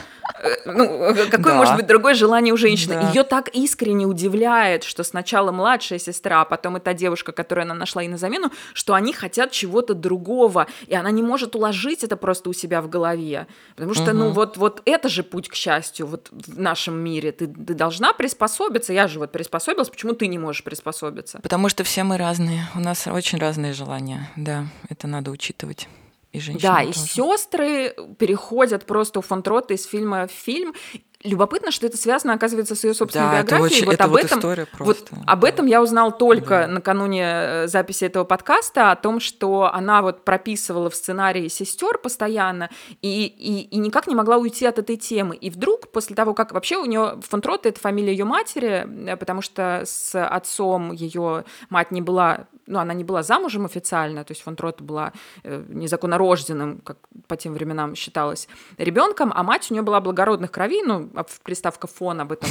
[0.42, 3.11] Э, ну, какое может быть другое желание у женщины?
[3.12, 7.74] Ее так искренне удивляет, что сначала младшая сестра, а потом и та девушка, которую она
[7.74, 12.16] нашла ей на замену, что они хотят чего-то другого, и она не может уложить это
[12.16, 13.48] просто у себя в голове.
[13.74, 17.33] Потому что, ну, вот, вот это же путь к счастью, вот наш нашем мире.
[17.33, 18.93] Ты, ты должна приспособиться.
[18.93, 19.90] Я же вот приспособилась.
[19.90, 21.38] Почему ты не можешь приспособиться?
[21.43, 22.66] Потому что все мы разные.
[22.75, 24.31] У нас очень разные желания.
[24.37, 25.88] Да, это надо учитывать.
[26.33, 26.90] И женщины да, тоже.
[26.90, 30.75] и сестры переходят просто у Фонтрота из фильма в фильм,
[31.22, 33.66] Любопытно, что это связано, оказывается, с ее собственной да, биографией.
[33.66, 35.14] Это очень, вот это об вот этом, история просто.
[35.14, 36.66] Вот об этом я узнал только да.
[36.66, 42.70] накануне э, записи этого подкаста, о том, что она вот прописывала в сценарии сестер постоянно
[43.02, 45.37] и, и, и никак не могла уйти от этой темы.
[45.37, 49.42] И вдруг, после того, как вообще у нее Фонтрот это фамилия ее матери, э, потому
[49.42, 54.42] что с отцом ее мать не была ну, она не была замужем официально, то есть
[54.42, 59.74] фон Трот была э, незаконно рожденным, как по тем временам считалось, ребенком, а мать у
[59.74, 62.48] нее была благородных кровей, ну, а приставка фон об этом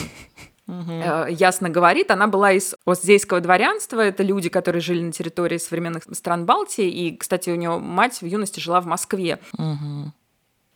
[0.68, 2.12] э, ясно говорит.
[2.12, 7.18] Она была из остзейского дворянства, это люди, которые жили на территории современных стран Балтии, и,
[7.18, 9.40] кстати, у нее мать в юности жила в Москве.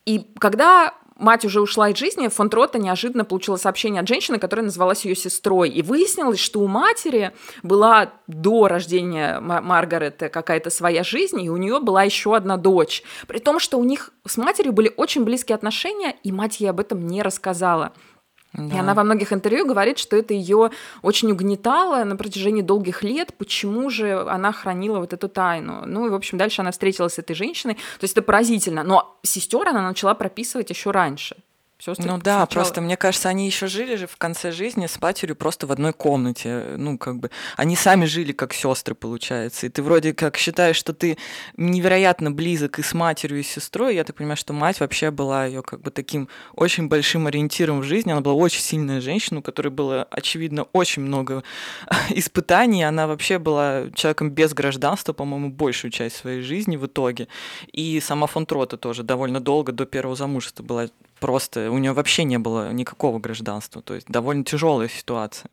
[0.05, 4.65] И когда мать уже ушла из жизни, фон Трота неожиданно получила сообщение от женщины, которая
[4.65, 5.69] называлась ее сестрой.
[5.69, 11.79] И выяснилось, что у матери была до рождения Маргарет какая-то своя жизнь, и у нее
[11.79, 13.03] была еще одна дочь.
[13.27, 16.79] При том, что у них с матерью были очень близкие отношения, и мать ей об
[16.79, 17.93] этом не рассказала.
[18.53, 18.75] Да.
[18.75, 20.69] И она во многих интервью говорит, что это ее
[21.01, 25.85] очень угнетало на протяжении долгих лет, почему же она хранила вот эту тайну.
[25.85, 27.75] Ну и, в общем, дальше она встретилась с этой женщиной.
[27.75, 28.83] То есть это поразительно.
[28.83, 31.35] Но сестер она начала прописывать еще раньше.
[31.83, 32.45] Сестры ну да, сначала...
[32.45, 35.91] просто мне кажется, они еще жили же в конце жизни с матерью просто в одной
[35.91, 36.75] комнате.
[36.77, 39.65] Ну, как бы они сами жили как сестры, получается.
[39.65, 41.17] И ты вроде как считаешь, что ты
[41.57, 43.95] невероятно близок и с матерью, и с сестрой.
[43.95, 47.83] Я так понимаю, что мать вообще была ее как бы таким очень большим ориентиром в
[47.83, 48.11] жизни.
[48.11, 51.43] Она была очень сильная женщина, у которой было, очевидно, очень много
[52.11, 52.83] испытаний.
[52.83, 57.27] Она вообще была человеком без гражданства, по-моему, большую часть своей жизни в итоге.
[57.73, 60.87] И сама фон Трота тоже довольно долго до первого замужества была
[61.23, 65.49] просто у нее вообще не было никакого гражданства, то есть довольно тяжелая ситуация.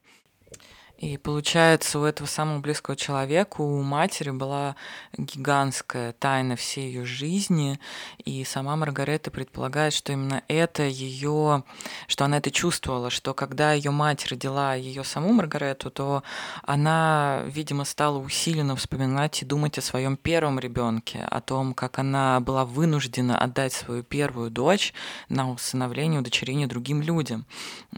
[1.00, 4.76] И получается, у этого самого близкого человека, у матери была
[5.16, 7.80] гигантская тайна всей ее жизни,
[8.22, 11.64] и сама Маргарета предполагает, что именно это ее,
[12.06, 16.22] что она это чувствовала, что когда ее мать родила ее саму Маргарету, то
[16.64, 22.40] она, видимо, стала усиленно вспоминать и думать о своем первом ребенке, о том, как она
[22.40, 24.92] была вынуждена отдать свою первую дочь
[25.30, 27.46] на усыновление, удочерение другим людям.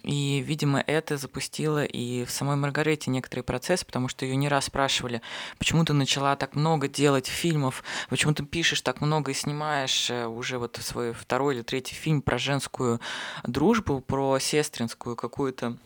[0.04, 4.48] И, видимо, это запустило и в самой Маргарете эти некоторые процессы, потому что ее не
[4.48, 5.22] раз спрашивали,
[5.58, 10.26] почему ты начала так много делать фильмов, почему ты пишешь так много и снимаешь э,
[10.26, 13.00] уже вот свой второй или третий фильм про женскую
[13.44, 15.76] дружбу, про сестринскую какую-то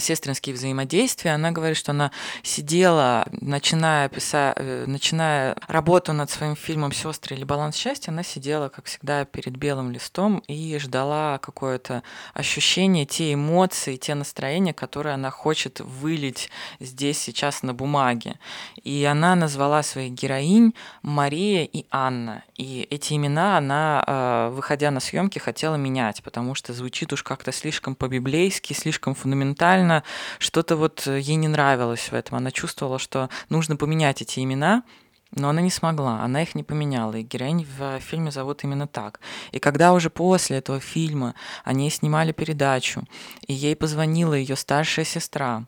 [0.00, 1.32] сестринские взаимодействия.
[1.32, 2.10] Она говорит, что она
[2.42, 8.68] сидела, начиная, писать, э, начиная работу над своим фильмом «Сестры» или «Баланс счастья», она сидела,
[8.68, 12.02] как всегда, перед белым листом и ждала какое-то
[12.34, 18.38] ощущение, те эмоции, те настроения, которые она хочет вылить здесь сейчас на бумаге.
[18.84, 22.44] И она назвала своих героинь Мария и Анна.
[22.56, 27.52] И эти имена она, э, выходя на съемки, хотела менять, потому что звучит уж как-то
[27.52, 30.02] слишком по-библейски, слишком фундаментально фундаментально
[30.38, 32.38] что-то вот ей не нравилось в этом.
[32.38, 34.82] Она чувствовала, что нужно поменять эти имена,
[35.30, 39.20] но она не смогла, она их не поменяла, и героинь в фильме зовут именно так.
[39.52, 43.04] И когда уже после этого фильма они снимали передачу,
[43.46, 45.64] и ей позвонила ее старшая сестра,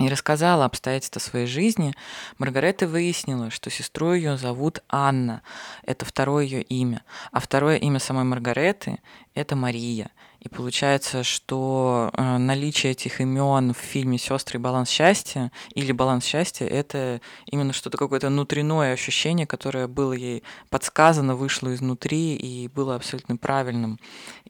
[0.00, 1.92] и рассказала обстоятельства своей жизни,
[2.38, 5.42] Маргарета выяснила, что сестру ее зовут Анна.
[5.82, 7.02] Это второе ее имя.
[7.32, 9.00] А второе имя самой Маргареты–
[9.34, 10.10] это Мария.
[10.40, 16.64] И получается, что э, наличие этих имен в фильме Сестры баланс счастья или баланс счастья
[16.64, 23.36] это именно что-то какое-то внутреннее ощущение, которое было ей подсказано, вышло изнутри и было абсолютно
[23.36, 23.98] правильным.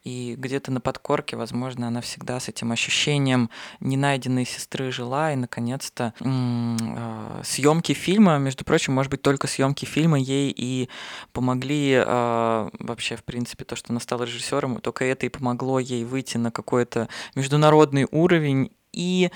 [0.05, 6.15] И где-то на подкорке, возможно, она всегда с этим ощущением ненайденной сестры жила, и наконец-то
[6.21, 10.89] э, съемки фильма, между прочим, может быть, только съемки фильма ей и
[11.33, 16.05] помогли э, вообще, в принципе, то, что она стала режиссером, только это и помогло ей
[16.05, 19.31] выйти на какой-то международный уровень и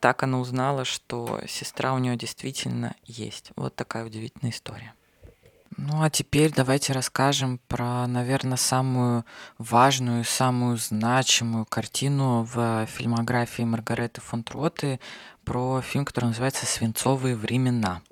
[0.00, 3.50] так она узнала, что сестра у нее действительно есть.
[3.56, 4.94] Вот такая удивительная история.
[5.80, 9.24] Ну а теперь давайте расскажем про, наверное, самую
[9.58, 14.98] важную, самую значимую картину в фильмографии Маргареты фон Троты,
[15.44, 18.02] про фильм, который называется «Свинцовые времена».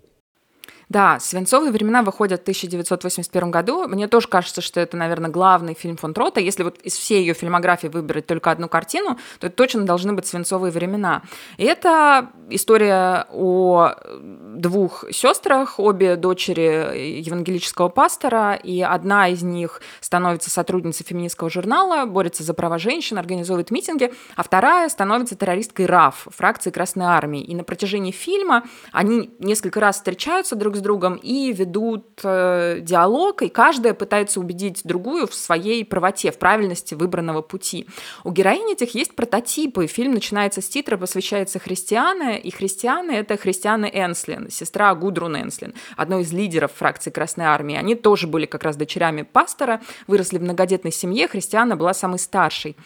[0.89, 3.89] Да, «Свинцовые времена» выходят в 1981 году.
[3.89, 6.41] Мне тоже кажется, что это, наверное, главный фильм фон Трота.
[6.41, 10.29] Если вот из всей ее фильмографии выбрать только одну картину, то это точно должны быть
[10.29, 11.23] «Свинцовые времена».
[11.57, 20.51] И это история о двух сестрах, обе дочери евангелического пастора, и одна из них становится
[20.51, 26.71] сотрудницей феминистского журнала, борется за права женщин, организует митинги, а вторая становится террористкой РАФ, фракции
[26.71, 27.43] Красной Армии.
[27.43, 33.43] И на протяжении фильма они несколько раз встречаются друг с другом и ведут э, диалог,
[33.43, 37.87] и каждая пытается убедить другую в своей правоте, в правильности выбранного пути.
[38.25, 39.87] У героини этих есть прототипы.
[39.87, 46.23] Фильм начинается с титра, посвящается христиане, и христианы— это христианы Энслин, сестра Гудрун Энслин, одной
[46.23, 47.77] из лидеров фракции Красной Армии.
[47.77, 52.77] Они тоже были как раз дочерями пастора, выросли в многодетной семье, христиана была самой старшей.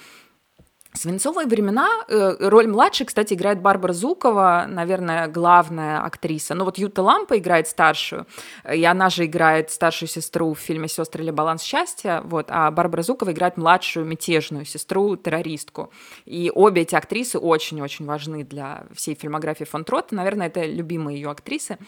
[0.92, 1.88] Свинцовые времена.
[2.08, 6.54] Э, роль младшей, кстати, играет Барбара Зукова, наверное, главная актриса.
[6.54, 8.26] Но вот Юта Лампа играет старшую,
[8.70, 13.02] и она же играет старшую сестру в фильме «Сестры или баланс счастья», вот, а Барбара
[13.02, 15.92] Зукова играет младшую мятежную сестру, террористку.
[16.24, 20.16] И обе эти актрисы очень-очень важны для всей фильмографии фон Тротта.
[20.16, 21.78] Наверное, это любимые ее актрисы.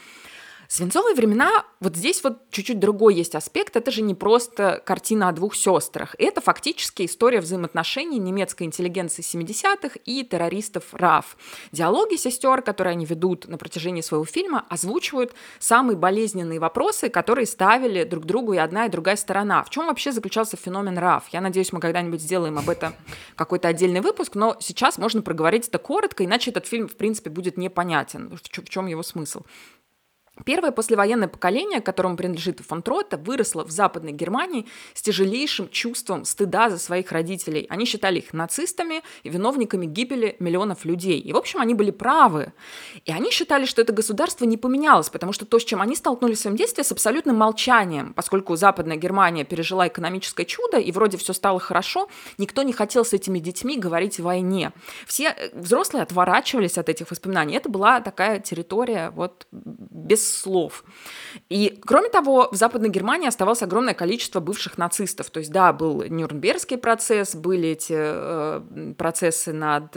[0.73, 3.77] Свинцовые времена, вот здесь вот чуть-чуть другой есть аспект.
[3.77, 6.17] Это же не просто картина о двух сестрах.
[6.19, 11.37] Это фактически история взаимоотношений немецкой интеллигенции 70-х и террористов РАФ.
[11.73, 18.05] Диалоги сестер, которые они ведут на протяжении своего фильма, озвучивают самые болезненные вопросы, которые ставили
[18.05, 19.65] друг другу и одна, и другая сторона.
[19.65, 21.29] В чем вообще заключался феномен РАФ?
[21.35, 22.95] Я надеюсь, мы когда-нибудь сделаем об этом
[23.37, 27.59] какой-то отдельный выпуск, но сейчас можно проговорить это коротко, иначе этот фильм, в принципе, будет
[27.59, 29.43] непонятен, в чем его смысл.
[30.45, 36.71] Первое послевоенное поколение, которому принадлежит фон Тротта, выросло в Западной Германии с тяжелейшим чувством стыда
[36.71, 37.67] за своих родителей.
[37.69, 41.21] Они считали их нацистами и виновниками гибели миллионов людей.
[41.21, 42.53] И, в общем, они были правы.
[43.05, 46.39] И они считали, что это государство не поменялось, потому что то, с чем они столкнулись
[46.39, 48.13] в своем детстве, с абсолютным молчанием.
[48.15, 53.13] Поскольку Западная Германия пережила экономическое чудо, и вроде все стало хорошо, никто не хотел с
[53.13, 54.73] этими детьми говорить о войне.
[55.07, 57.57] Все э, взрослые отворачивались от этих воспоминаний.
[57.57, 60.85] Это была такая территория вот без слов.
[61.49, 65.31] И, кроме того, в Западной Германии оставалось огромное количество бывших нацистов.
[65.31, 69.97] То есть, да, был Нюрнбергский процесс, были эти э, процессы над...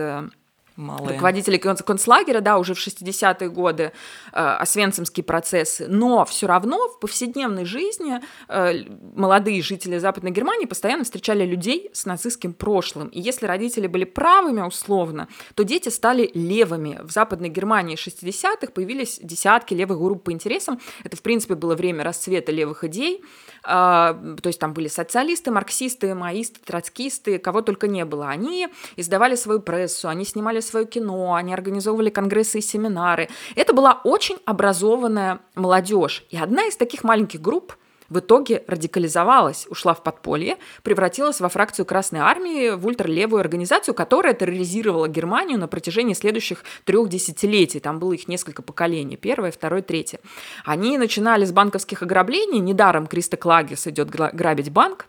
[0.75, 1.13] Малые.
[1.13, 3.93] руководители концлагеря, да, уже в 60-е годы,
[4.33, 8.83] э, освенцимские процессы, но все равно в повседневной жизни э,
[9.15, 13.07] молодые жители Западной Германии постоянно встречали людей с нацистским прошлым.
[13.07, 16.99] И если родители были правыми условно, то дети стали левыми.
[17.03, 20.79] В Западной Германии 60-х появились десятки левых групп по интересам.
[21.05, 23.23] Это, в принципе, было время расцвета левых идей.
[23.65, 28.30] То есть там были социалисты, марксисты, маисты, троцкисты, кого только не было.
[28.30, 33.28] Они издавали свою прессу, они снимали свое кино, они организовывали конгрессы и семинары.
[33.56, 36.25] Это была очень образованная молодежь.
[36.30, 37.75] И одна из таких маленьких групп
[38.09, 44.33] в итоге радикализовалась, ушла в подполье, превратилась во фракцию Красной Армии, в ультралевую организацию, которая
[44.33, 47.79] терроризировала Германию на протяжении следующих трех десятилетий.
[47.79, 50.19] Там было их несколько поколений, первое, второе, третье.
[50.63, 55.07] Они начинали с банковских ограблений, недаром Криста Клагис идет грабить банк,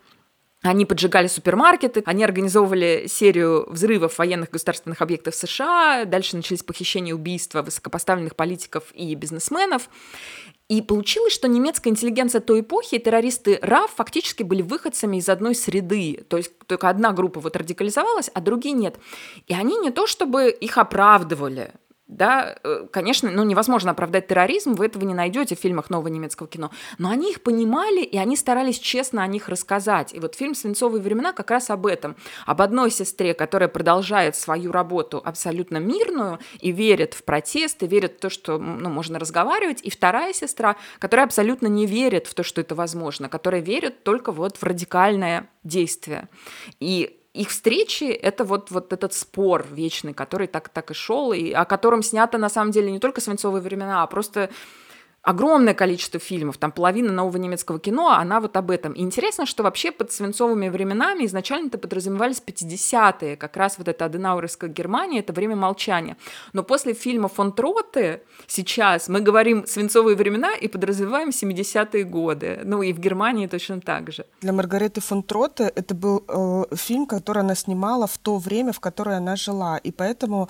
[0.66, 7.14] Они поджигали супермаркеты, они организовывали серию взрывов военных государственных объектов США, дальше начались похищения и
[7.14, 9.88] убийства высокопоставленных политиков и бизнесменов.
[10.68, 16.24] И получилось, что немецкая интеллигенция той эпохи террористы РАФ фактически были выходцами из одной среды.
[16.28, 18.96] То есть только одна группа вот радикализовалась, а другие нет.
[19.46, 21.72] И они не то чтобы их оправдывали,
[22.08, 26.48] да, э, конечно, ну, невозможно оправдать терроризм, вы этого не найдете в фильмах нового немецкого
[26.48, 30.14] кино, но они их понимали, и они старались честно о них рассказать.
[30.14, 32.14] И вот фильм «Свинцовые времена» как раз об этом,
[32.46, 38.18] об одной сестре, которая продолжает свою работу абсолютно мирную и верит в протест, и верит
[38.18, 42.44] в то, что ну, можно разговаривать, и вторая сестра, которая абсолютно не верит в то,
[42.44, 46.28] что это возможно, которая верит только вот в радикальное действие.
[46.78, 51.52] И их встречи— это вот, вот этот спор вечный, который так, так и шел, и
[51.52, 54.50] о котором снято на самом деле не только «Свинцовые времена», а просто
[55.26, 58.92] огромное количество фильмов, там половина нового немецкого кино, она вот об этом.
[58.92, 64.70] И интересно, что вообще под свинцовыми временами изначально-то подразумевались 50-е, как раз вот эта Аденауэровская
[64.70, 66.16] Германия, это время молчания.
[66.52, 72.60] Но после фильма фон Троты сейчас мы говорим свинцовые времена и подразумеваем 70-е годы.
[72.64, 74.26] Ну и в Германии точно так же.
[74.40, 78.78] Для Маргареты фон Троты это был э, фильм, который она снимала в то время, в
[78.78, 79.76] которое она жила.
[79.78, 80.48] И поэтому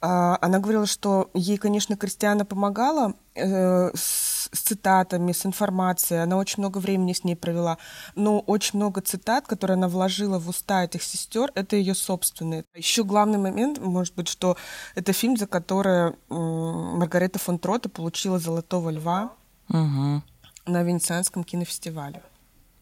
[0.00, 6.20] она говорила, что ей, конечно, Кристиана помогала э, с, с цитатами, с информацией.
[6.20, 7.78] Она очень много времени с ней провела.
[8.14, 12.64] Но очень много цитат, которые она вложила в уста этих сестер, это ее собственные.
[12.74, 14.56] Еще главный момент, может быть, что
[14.94, 19.32] это фильм, за который Маргарета фон Трота получила «Золотого льва»
[19.68, 20.22] угу.
[20.66, 22.22] на Венецианском кинофестивале.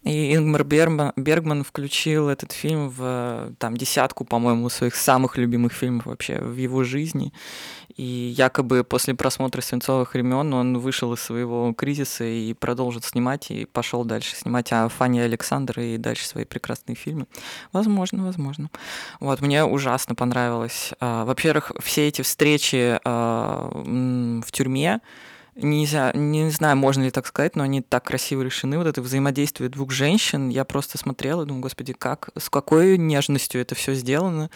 [0.06, 6.38] И Ингмар Бергман, включил этот фильм в там, десятку, по-моему, своих самых любимых фильмов вообще
[6.38, 7.32] в его жизни.
[7.96, 8.04] И
[8.36, 14.04] якобы после просмотра «Свинцовых времен» он вышел из своего кризиса и продолжит снимать, и пошел
[14.04, 17.26] дальше снимать а Фанни Александр и дальше свои прекрасные фильмы.
[17.72, 18.70] Возможно, возможно.
[19.18, 20.92] Вот, мне ужасно понравилось.
[21.00, 25.00] А, во-первых, все эти встречи а, в тюрьме,
[25.56, 29.70] нельзя, не знаю, можно ли так сказать, но они так красиво решены, вот это взаимодействие
[29.70, 30.48] двух женщин.
[30.48, 34.50] Я просто смотрела и думаю, господи, как, с какой нежностью это все сделано,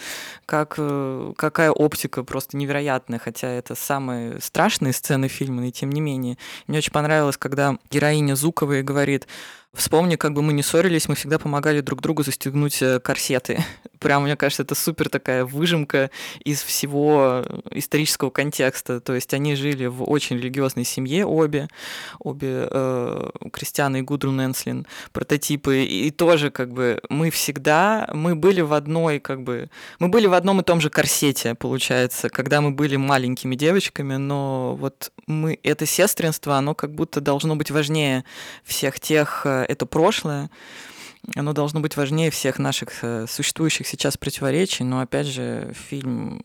[0.46, 6.00] как, э, какая оптика просто невероятная, хотя это самые страшные сцены фильма, и тем не
[6.00, 6.36] менее.
[6.66, 9.26] Мне очень понравилось, когда героиня Зуковой говорит,
[9.72, 13.64] Вспомни, как бы мы не ссорились, мы всегда помогали друг другу застегнуть э, корсеты.
[14.00, 16.10] Прям, мне кажется, это супер такая выжимка
[16.44, 19.00] из всего исторического контекста.
[19.00, 21.68] То есть они жили в очень религиозной семье обе,
[22.18, 25.84] обе э, Кристиана и Гудрун Энслин, прототипы.
[25.84, 30.32] И тоже как бы мы всегда, мы были в одной, как бы, мы были в
[30.32, 35.86] одном и том же корсете, получается, когда мы были маленькими девочками, но вот мы, это
[35.86, 38.24] сестринство, оно как будто должно быть важнее
[38.64, 40.50] всех тех э, это прошлое,
[41.36, 46.42] оно должно быть важнее всех наших э, существующих сейчас противоречий, но опять же фильм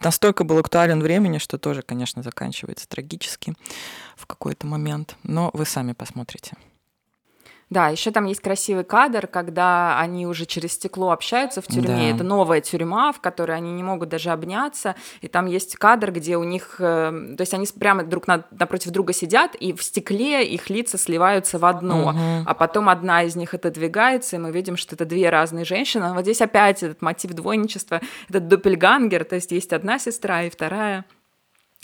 [0.00, 3.54] настолько был актуален времени, что тоже, конечно, заканчивается трагически
[4.16, 6.56] в какой-то момент, но вы сами посмотрите.
[7.72, 12.10] Да, еще там есть красивый кадр, когда они уже через стекло общаются в тюрьме.
[12.10, 12.16] Да.
[12.16, 14.94] Это новая тюрьма, в которой они не могут даже обняться.
[15.22, 19.14] И там есть кадр, где у них, э, то есть они прямо друг напротив друга
[19.14, 22.10] сидят, и в стекле их лица сливаются в одно.
[22.10, 22.44] Угу.
[22.44, 26.12] А потом одна из них отодвигается, и мы видим, что это две разные женщины.
[26.12, 31.06] Вот здесь опять этот мотив двойничества, этот доппельгангер, то есть есть одна сестра и вторая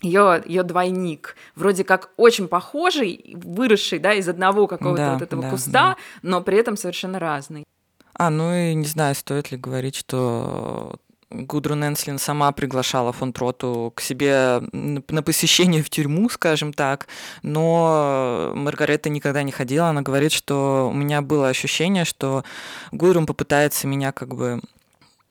[0.03, 5.43] ее, ее двойник, вроде как очень похожий, выросший да, из одного какого-то да, вот этого
[5.43, 5.97] да, куста, да.
[6.23, 7.65] но при этом совершенно разный.
[8.15, 10.97] А, ну и не знаю, стоит ли говорить, что
[11.31, 17.07] Гудрун Энслин сама приглашала фон Троту к себе на посещение в тюрьму, скажем так,
[17.43, 19.89] но Маргарета никогда не ходила.
[19.89, 22.45] Она говорит, что у меня было ощущение, что
[22.93, 24.61] Гудрун попытается меня как бы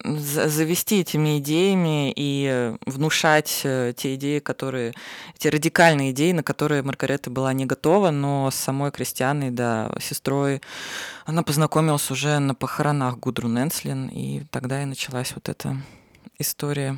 [0.04, 4.93] завести этими идеями и внушать э, те идеи, которые,
[5.38, 10.62] те радикальные идеи, на которые Маргарета была не готова, но с самой Кристианой, да, сестрой,
[11.26, 15.78] она познакомилась уже на похоронах Гудрун Энслин, и тогда и началась вот эта
[16.38, 16.98] история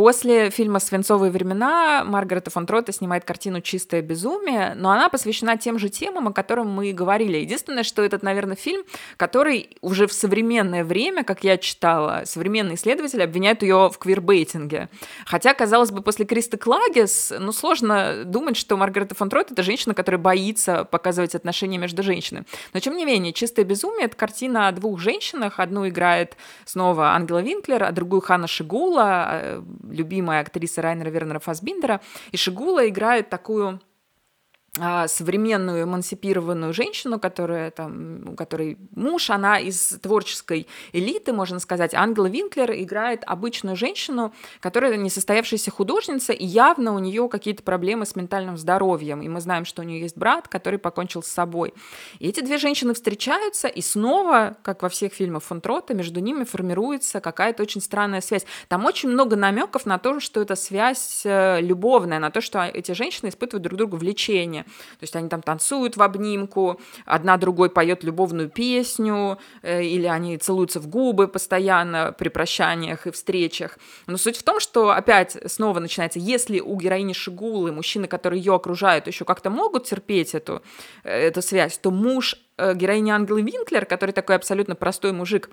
[0.00, 5.78] После фильма «Свинцовые времена» Маргарета фон Трота снимает картину «Чистое безумие», но она посвящена тем
[5.78, 7.36] же темам, о которых мы и говорили.
[7.36, 8.82] Единственное, что этот, наверное, фильм,
[9.18, 14.88] который уже в современное время, как я читала, современные исследователи обвиняют ее в квирбейтинге.
[15.26, 19.94] Хотя, казалось бы, после Кристы Клагес, ну, сложно думать, что Маргарета фон Трот— это женщина,
[19.94, 22.46] которая боится показывать отношения между женщинами.
[22.72, 25.60] Но, тем не менее, «Чистое безумие»— это картина о двух женщинах.
[25.60, 32.00] Одну играет снова Ангела Винклер, а другую Ханна Шигула, любимая актриса Райнера Вернера Фасбиндера.
[32.32, 33.80] И Шигула играет такую
[35.08, 41.92] современную эмансипированную женщину, которая там, у которой муж, она из творческой элиты, можно сказать.
[41.92, 48.14] Ангела Винклер играет обычную женщину, которая несостоявшаяся художница, и явно у нее какие-то проблемы с
[48.14, 49.22] ментальным здоровьем.
[49.22, 51.74] И мы знаем, что у нее есть брат, который покончил с собой.
[52.20, 56.44] И эти две женщины встречаются, и снова, как во всех фильмах фон Трота, между ними
[56.44, 58.46] формируется какая-то очень странная связь.
[58.68, 62.92] Там очень много намеков на то, что эта связь э, любовная, на то, что эти
[62.92, 64.64] женщины испытывают друг другу влечение отношения.
[64.98, 70.38] То есть они там танцуют в обнимку, одна другой поет любовную песню, э, или они
[70.38, 73.78] целуются в губы постоянно при прощаниях и встречах.
[74.06, 78.54] Но суть в том, что опять снова начинается, если у героини Шигулы мужчины, которые ее
[78.54, 80.62] окружают, еще как-то могут терпеть эту,
[81.04, 85.50] э, эту связь, то муж э, героини Ангелы Винклер, который такой абсолютно простой мужик,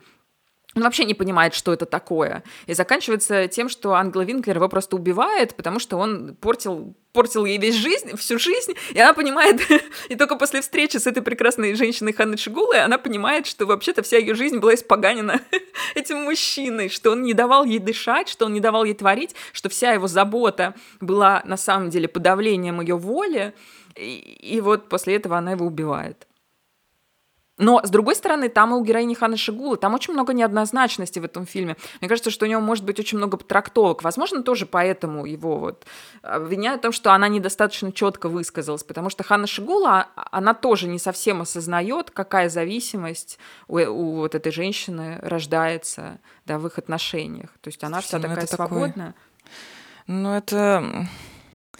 [0.77, 2.43] он вообще не понимает, что это такое.
[2.67, 7.57] И заканчивается тем, что Ангела Винклер его просто убивает, потому что он портил, портил ей
[7.57, 9.59] весь жизнь, всю жизнь, и она понимает,
[10.09, 14.17] и только после встречи с этой прекрасной женщиной Ханной Шигулой она понимает, что вообще-то вся
[14.17, 15.41] ее жизнь была испоганена
[15.95, 19.69] этим мужчиной, что он не давал ей дышать, что он не давал ей творить, что
[19.69, 23.55] вся его забота была на самом деле подавлением ее воли,
[23.95, 24.15] и,
[24.55, 26.27] и вот после этого она его убивает.
[27.57, 31.25] Но, с другой стороны, там и у героини Ханы Шигулы, там очень много неоднозначности в
[31.25, 31.75] этом фильме.
[32.01, 34.03] Мне кажется, что у него может быть очень много трактовок.
[34.03, 35.85] Возможно, тоже поэтому его вот
[36.21, 40.87] обвиняют в том, что она недостаточно четко высказалась, потому что Хана Шигула, а, она тоже
[40.87, 47.49] не совсем осознает, какая зависимость у, у вот этой женщины рождается да, в их отношениях.
[47.61, 49.13] То есть она вся ну, такая свободная.
[49.13, 49.13] Такой...
[50.07, 51.07] Ну, это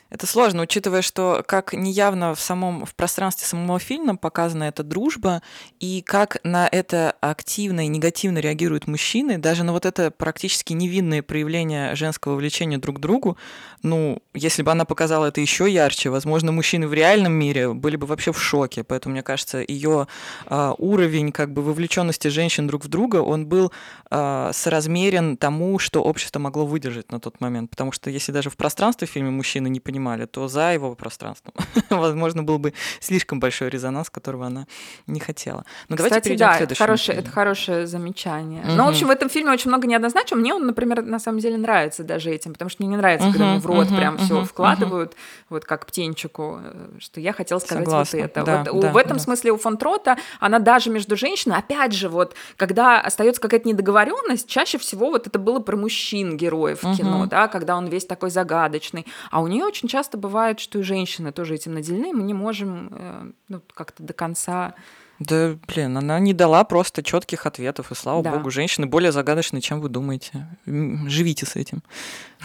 [0.09, 5.41] это сложно, учитывая, что как неявно в самом в пространстве самого фильма показана эта дружба,
[5.79, 11.21] и как на это активно и негативно реагируют мужчины, даже на вот это практически невинное
[11.21, 13.37] проявление женского влечения друг к другу,
[13.83, 18.07] ну, если бы она показала это еще ярче, возможно, мужчины в реальном мире были бы
[18.07, 18.83] вообще в шоке.
[18.83, 20.07] Поэтому, мне кажется, ее
[20.47, 23.71] э, уровень как бы вовлеченности женщин друг в друга, он был
[24.09, 27.69] э, соразмерен тому, что общество могло выдержать на тот момент.
[27.69, 31.53] Потому что если даже в пространстве фильма мужчины не понимают, понимали, то за его пространством,
[31.89, 34.67] возможно, был бы слишком большой резонанс, которого она
[35.07, 35.65] не хотела.
[35.89, 36.85] Но Кстати, давайте перейдем да, к следующему.
[36.85, 38.61] Хорошее, это хорошее замечание.
[38.63, 38.71] Угу.
[38.73, 40.37] Ну, в общем, в этом фильме очень много неоднозначия.
[40.37, 43.33] Мне он, например, на самом деле нравится даже этим, потому что мне не нравится, угу,
[43.33, 45.17] когда мне в рот угу, прям угу, все вкладывают, угу.
[45.49, 48.19] вот как птенчику, э, что я хотела сказать Согласна.
[48.19, 48.43] вот это.
[48.43, 49.23] Да, вот да, в этом да.
[49.23, 54.47] смысле у фон Трота она даже между женщинами, опять же, вот, когда остается какая-то недоговоренность,
[54.47, 58.29] чаще всего вот это было про мужчин героев в кино, да, когда он весь такой
[58.29, 62.23] загадочный, а у нее очень очень часто бывает, что и женщины тоже этим наделены, мы
[62.23, 64.73] не можем э, ну, как-то до конца
[65.19, 68.33] да, блин, она не дала просто четких ответов, и слава да.
[68.33, 70.47] богу, женщины более загадочные, чем вы думаете.
[70.67, 71.81] Живите с этим.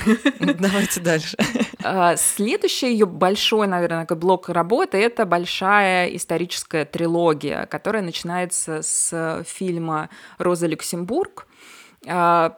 [0.41, 1.37] Давайте дальше.
[1.85, 10.09] А, следующий ее большой, наверное, блок работы— это большая историческая трилогия, которая начинается с фильма
[10.39, 11.47] «Роза Люксембург»,
[12.07, 12.57] а,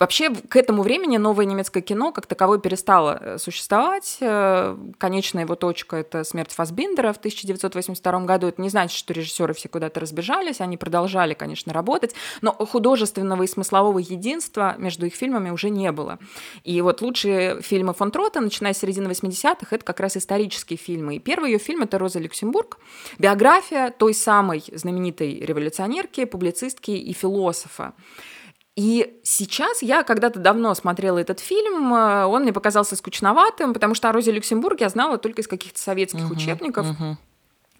[0.00, 4.16] Вообще, к этому времени новое немецкое кино как таковое перестало э, существовать.
[4.22, 8.46] Э, конечная его точка— это смерть Фасбиндера в 1982 году.
[8.46, 13.46] Это не значит, что режиссеры все куда-то разбежались, они продолжали, конечно, работать, но художественного и
[13.46, 16.18] смыслового единства между их фильмами уже не было.
[16.64, 21.16] И вот лучшие фильмы фон Трота, начиная с середины 80-х, это как раз исторические фильмы.
[21.16, 22.78] И первый ее фильм— это «Роза Люксембург»,
[23.18, 27.92] биография той самой знаменитой революционерки, публицистки и философа.
[28.76, 34.08] И сейчас я когда-то давно смотрела этот фильм, э, он мне показался скучноватым, потому что
[34.08, 36.86] о Розе Люксембург я знала только из каких-то советских uh-huh, учебников.
[36.86, 37.16] Uh-huh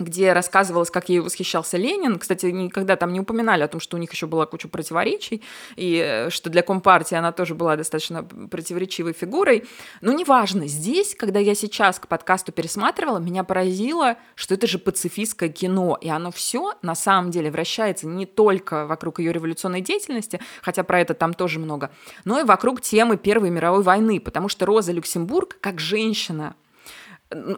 [0.00, 2.18] где рассказывалось, как ей восхищался Ленин.
[2.18, 5.42] Кстати, никогда там не упоминали о том, что у них еще была куча противоречий,
[5.76, 9.64] и э, что для Компартии она тоже была достаточно противоречивой фигурой.
[10.00, 15.50] Но неважно, здесь, когда я сейчас к подкасту пересматривала, меня поразило, что это же пацифистское
[15.50, 20.82] кино, и оно все на самом деле вращается не только вокруг ее революционной деятельности, хотя
[20.82, 21.90] про это там тоже много,
[22.24, 26.54] но и вокруг темы Первой мировой войны, потому что Роза Люксембург, как женщина,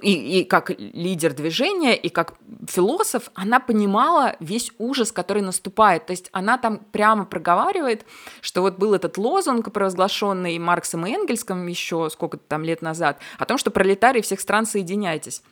[0.02, 2.34] и, и как лидер движения, и как
[2.68, 6.06] философ, она понимала весь ужас, который наступает.
[6.06, 8.04] То есть она там прямо проговаривает,
[8.40, 13.46] что вот был этот лозунг, провозглашенный Марксом и Энгельском еще сколько-то там лет назад, о
[13.46, 15.42] том, что пролетарии всех стран соединяйтесь.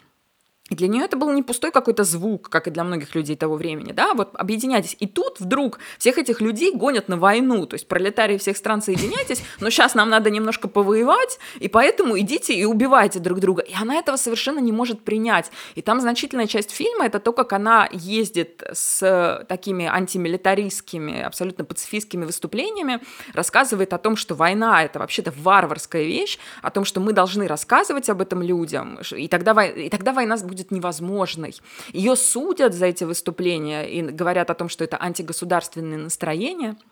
[0.71, 3.57] И для нее это был не пустой какой-то звук, как и для многих людей того
[3.57, 4.97] времени, да, вот объединяйтесь.
[5.01, 9.43] И тут вдруг всех этих людей гонят на войну, то есть пролетарии всех стран соединяйтесь,
[9.59, 13.62] но сейчас нам надо немножко повоевать, и поэтому идите и убивайте друг друга.
[13.62, 15.51] И она этого совершенно не может принять.
[15.75, 22.25] И там значительная часть фильма— это то, как она ездит с такими антимилитаристскими, абсолютно пацифистскими
[22.25, 23.01] выступлениями,
[23.35, 28.09] рассказывает о том, что война— это вообще-то варварская вещь, о том, что мы должны рассказывать
[28.09, 31.55] об этом людям, и тогда, и тогда война будет будет невозможной.
[31.93, 36.77] Ее судят за эти выступления и говорят о том, что это антигосударственные настроения–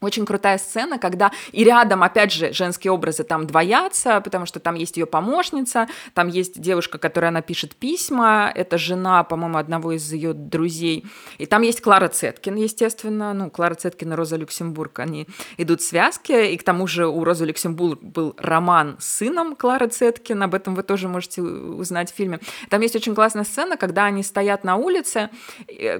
[0.00, 4.74] очень крутая сцена, когда и рядом, опять же, женские образы там двоятся, потому что там
[4.74, 10.12] есть ее помощница, там есть девушка, которая она пишет письма, это жена, по-моему, одного из
[10.12, 11.04] ее друзей,
[11.38, 15.26] и там есть Клара Цеткин, естественно, ну, Клара Цеткин и Роза Люксембург, они
[15.56, 19.88] идут в связке, и к тому же у Розы Люксембург был роман с сыном Клары
[19.88, 22.40] Цеткин, об этом вы тоже можете узнать в фильме.
[22.70, 25.30] Там есть очень классная сцена, когда они стоят на улице,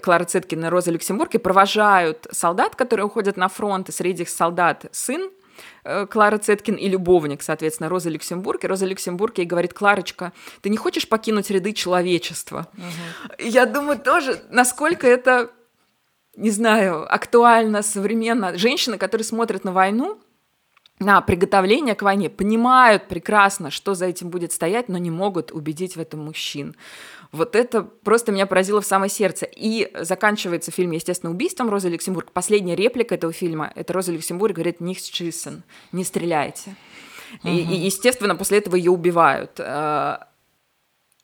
[0.02, 4.28] Клара Цеткин и Роза Люксембург, и провожают солдат, которые уходят на фронт, и среди этих
[4.30, 5.30] солдат сын
[5.84, 8.64] э, Клара Цеткин и любовник, соответственно, Роза Люксембург.
[8.64, 12.68] И Роза Люксембург ей говорит, Кларочка, ты не хочешь покинуть ряды человечества?
[12.74, 13.48] Угу.
[13.48, 15.50] Я думаю тоже, насколько это,
[16.36, 18.56] не знаю, актуально, современно.
[18.56, 20.20] Женщины, которые смотрят на войну,
[21.00, 25.96] на приготовление к войне, понимают прекрасно, что за этим будет стоять, но не могут убедить
[25.96, 26.74] в этом мужчин.
[27.32, 29.46] Вот это просто меня поразило в самое сердце.
[29.46, 32.32] И заканчивается фильм, естественно, убийством Розы Люксембург.
[32.32, 35.62] Последняя реплика этого фильма— это Роза Люксембург говорит «Них чисен,
[35.92, 36.74] не стреляйте».
[37.42, 37.48] Угу.
[37.48, 39.52] И, и, естественно, после этого ее убивают.
[39.58, 40.18] Э,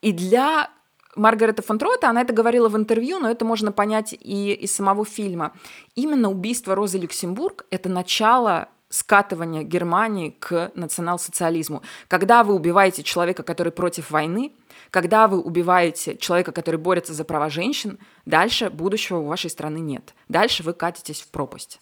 [0.01, 0.69] и для
[1.15, 5.05] Маргарета фон Трота, она это говорила в интервью, но это можно понять и из самого
[5.05, 5.53] фильма.
[5.95, 11.81] Именно убийство Розы Люксембург— это начало скатывания Германии к национал-социализму.
[12.07, 14.53] Когда вы убиваете человека, который против войны,
[14.91, 20.13] когда вы убиваете человека, который борется за права женщин, дальше будущего у вашей страны нет.
[20.29, 21.79] Дальше вы катитесь в пропасть.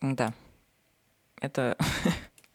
[0.00, 0.32] Да.
[1.40, 1.76] Это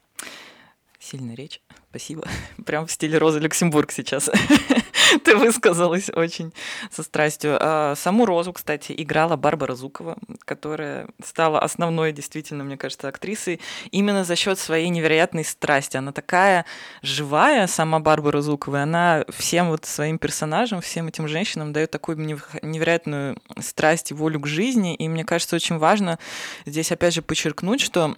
[0.99, 1.61] сильная речь.
[1.89, 2.24] Спасибо.
[2.65, 4.30] Прям в стиле Розы Люксембург сейчас.
[5.24, 6.53] Ты высказалась очень
[6.91, 7.57] со страстью.
[7.59, 13.59] А, саму Розу, кстати, играла Барбара Зукова, которая стала основной, действительно, мне кажется, актрисой
[13.91, 15.97] именно за счет своей невероятной страсти.
[15.97, 16.66] Она такая
[17.01, 22.18] живая, сама Барбара Зукова, и она всем вот своим персонажам, всем этим женщинам дает такую
[22.18, 24.95] невероятную страсть и волю к жизни.
[24.95, 26.20] И мне кажется, очень важно
[26.66, 28.16] здесь опять же подчеркнуть, что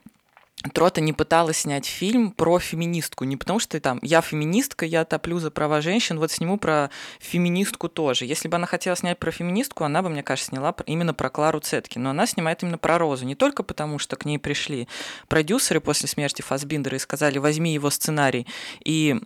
[0.74, 5.38] Трота не пыталась снять фильм про феминистку, не потому что там я феминистка, я топлю
[5.40, 6.90] за права женщин, вот сниму про
[7.20, 8.26] феминистку тоже.
[8.26, 11.60] Если бы она хотела снять про феминистку, она бы, мне кажется, сняла именно про Клару
[11.60, 14.88] Цетки, но она снимает именно про Розу, не только потому, что к ней пришли
[15.28, 18.48] продюсеры после смерти Фасбиндера и сказали, возьми его сценарий
[18.84, 19.22] и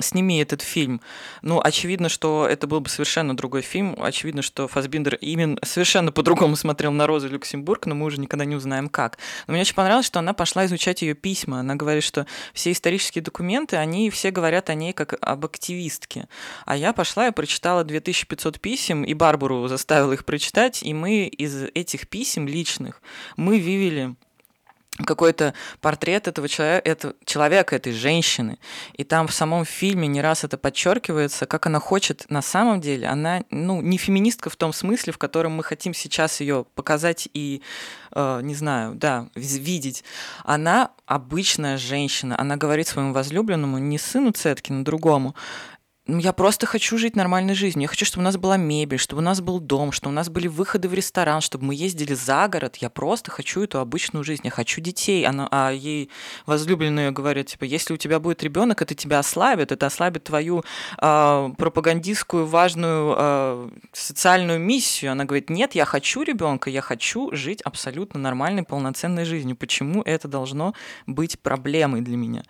[0.00, 1.00] сними этот фильм.
[1.42, 3.96] Ну, очевидно, что это был бы совершенно другой фильм.
[4.00, 8.56] Очевидно, что Фасбиндер именно совершенно по-другому смотрел на Розу Люксембург, но мы уже никогда не
[8.56, 9.18] узнаем как.
[9.46, 11.60] Но мне очень понравилось, что она пошла изучать ее письма.
[11.60, 16.26] Она говорит, что все исторические документы, они все говорят о ней как об активистке.
[16.64, 21.64] А я пошла и прочитала 2500 писем, и Барбару заставила их прочитать, и мы из
[21.74, 23.02] этих писем личных
[23.36, 24.14] мы вывели
[24.98, 28.58] какой-то портрет этого человека, этого человека, этой женщины.
[28.92, 33.06] И там в самом фильме не раз это подчеркивается, как она хочет на самом деле.
[33.06, 37.62] Она ну, не феминистка в том смысле, в котором мы хотим сейчас ее показать и,
[38.14, 40.04] э, не знаю, да, видеть.
[40.44, 42.38] Она обычная женщина.
[42.38, 45.34] Она говорит своему возлюбленному, не сыну Цеткину, другому,
[46.18, 47.82] я просто хочу жить нормальной жизнью.
[47.82, 50.28] Я хочу, чтобы у нас была мебель, чтобы у нас был дом, чтобы у нас
[50.28, 52.76] были выходы в ресторан, чтобы мы ездили за город.
[52.76, 54.42] Я просто хочу эту обычную жизнь.
[54.44, 55.24] Я хочу детей.
[55.26, 56.10] Она, а ей
[56.46, 60.64] возлюбленные говорят, типа, если у тебя будет ребенок, это тебя ослабит, это ослабит твою
[61.00, 65.12] э, пропагандистскую важную э, социальную миссию.
[65.12, 69.56] Она говорит, нет, я хочу ребенка, я хочу жить абсолютно нормальной, полноценной жизнью.
[69.56, 70.74] Почему это должно
[71.06, 72.42] быть проблемой для меня?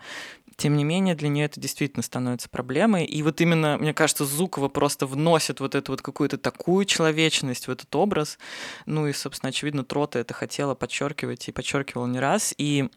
[0.55, 3.05] Тем не менее, для нее это действительно становится проблемой.
[3.05, 7.71] И вот именно, мне кажется, Зукова просто вносит вот эту вот какую-то такую человечность в
[7.71, 8.37] этот образ.
[8.85, 12.53] Ну и, собственно, очевидно, Трота это хотела подчеркивать и подчеркивала не раз.
[12.57, 12.89] И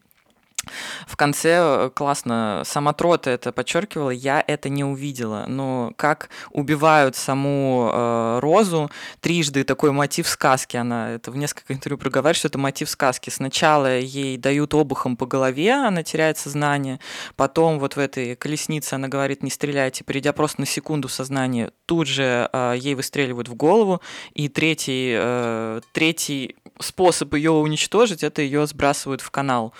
[1.07, 5.45] в конце э, классно сама Трота это подчеркивала, я это не увидела.
[5.47, 8.89] Но как убивают саму э, Розу
[9.21, 13.29] трижды такой мотив сказки, она это в несколько интервью проговаривает, что это мотив сказки.
[13.29, 16.99] Сначала ей дают обухом по голове, она теряет сознание,
[17.35, 22.07] потом вот в этой колеснице она говорит не стреляйте, придя просто на секунду сознание, тут
[22.07, 24.01] же э, ей выстреливают в голову,
[24.33, 29.73] и третий, э, третий способ ее уничтожить, это ее сбрасывают в канал,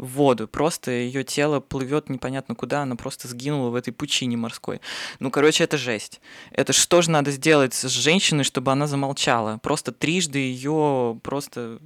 [0.00, 0.48] в воду.
[0.48, 4.80] Просто ее тело плывет непонятно куда, она просто сгинула в этой пучине морской.
[5.18, 6.20] Ну, короче, это жесть.
[6.50, 9.58] Это что же надо сделать с женщиной, чтобы она замолчала?
[9.62, 11.78] Просто трижды ее, просто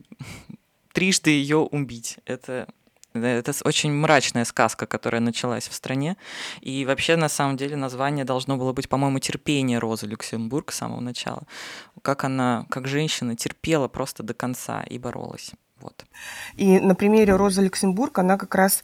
[0.92, 2.18] трижды ее убить.
[2.24, 2.68] Это
[3.14, 6.16] это очень мрачная сказка, которая началась в стране.
[6.60, 11.00] И вообще, на самом деле, название должно было быть, по-моему, «Терпение Розы Люксембург» с самого
[11.00, 11.44] начала.
[12.02, 15.52] Как она, как женщина, терпела просто до конца и боролась.
[15.84, 16.04] Вот.
[16.56, 18.82] И на примере Розы Люксембург она как раз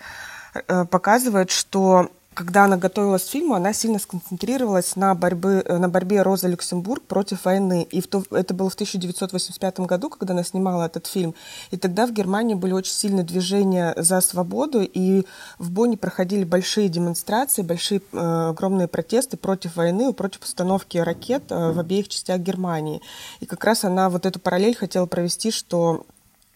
[0.69, 6.23] э, показывает, что когда она готовилась к фильму, она сильно сконцентрировалась на, борьбе, на борьбе
[6.23, 7.87] Розы Люксембург против войны.
[7.91, 11.35] И в то, это было в 1985 году, когда она снимала этот фильм.
[11.71, 15.27] И тогда в Германии были очень сильные движения за свободу, и
[15.59, 21.73] в Бонне проходили большие демонстрации, большие э, огромные протесты против войны, против установки ракет э,
[21.73, 23.03] в обеих частях Германии.
[23.41, 26.07] И как раз она вот эту параллель хотела провести, что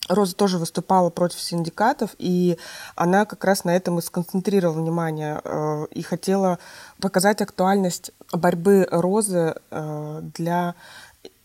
[0.08, 2.58] Роза тоже выступала против синдикатов, и
[2.94, 6.58] она как раз на этом и сконцентрировала внимание э, и хотела
[7.00, 10.74] показать актуальность борьбы Розы э, для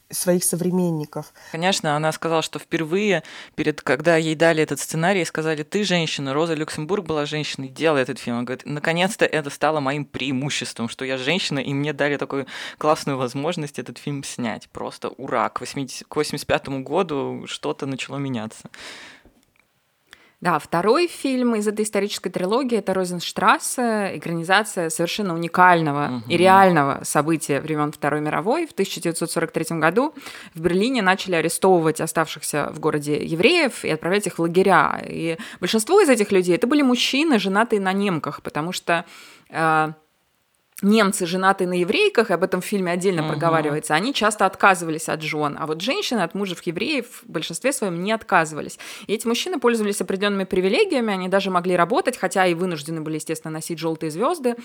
[0.10, 1.34] своих современников.
[1.51, 3.24] Конечно, она сказала, что впервые,
[3.55, 8.20] перед, когда ей дали этот сценарий, сказали, ты женщина, Роза Люксембург была женщиной, делай этот
[8.20, 8.38] фильм.
[8.38, 12.47] Она говорит, наконец-то это стало моим преимуществом, что я женщина, и мне дали такую
[12.78, 14.70] классную возможность этот фильм снять.
[14.70, 15.49] Просто ура!
[15.49, 18.70] К, 80, к 85 году что-то начало меняться.
[20.42, 26.32] Да, второй фильм из этой исторической трилогии это Розенштрассе, экранизация совершенно уникального угу.
[26.32, 28.66] и реального события времен Второй мировой.
[28.66, 30.14] В 1943 году
[30.54, 35.04] в Берлине начали арестовывать оставшихся в городе евреев и отправлять их в лагеря.
[35.06, 39.04] И большинство из этих людей это были мужчины, женатые на немках, потому что
[39.50, 39.92] э,
[40.82, 43.30] немцы, женатые на еврейках, об этом в фильме отдельно uh-huh.
[43.30, 48.04] проговаривается, они часто отказывались от жен, а вот женщины от мужев евреев в большинстве своем
[48.04, 48.80] не отказывались.
[49.08, 53.52] И эти мужчины пользовались определенными привилегиями, они даже могли работать, хотя и вынуждены были, естественно,
[53.52, 54.56] носить желтые звезды.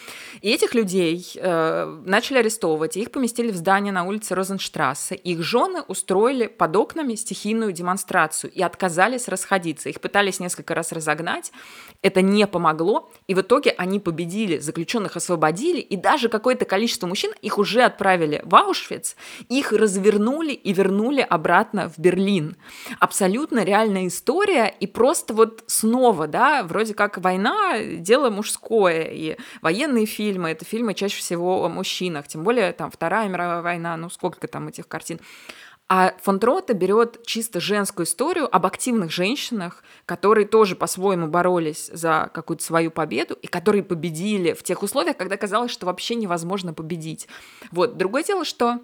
[0.41, 5.15] И этих людей э, начали арестовывать, и их поместили в здание на улице Розенштрассе.
[5.15, 9.89] Их жены устроили под окнами стихийную демонстрацию и отказались расходиться.
[9.89, 11.53] Их пытались несколько раз разогнать,
[12.03, 17.33] это не помогло, и в итоге они победили, заключенных освободили, и даже какое-то количество мужчин,
[17.41, 19.17] их уже отправили в Аушвиц,
[19.49, 22.57] их развернули и вернули обратно в Берлин.
[23.01, 30.05] Абсолютно реальная история, и просто вот снова, да, вроде как война– дело мужское, и военные
[30.05, 34.47] фильмы– это фильмы чаще всего о мужчинах, тем более там Вторая мировая война, ну сколько
[34.47, 35.21] там этих картин.
[35.97, 42.33] А фон Трота берет чисто женскую историю об активных женщинах, которые тоже по-своему боролись за
[42.35, 47.29] какую-то свою победу и которые победили в тех условиях, когда казалось, что вообще невозможно победить.
[47.71, 47.97] Вот.
[47.97, 48.81] Другое дело, что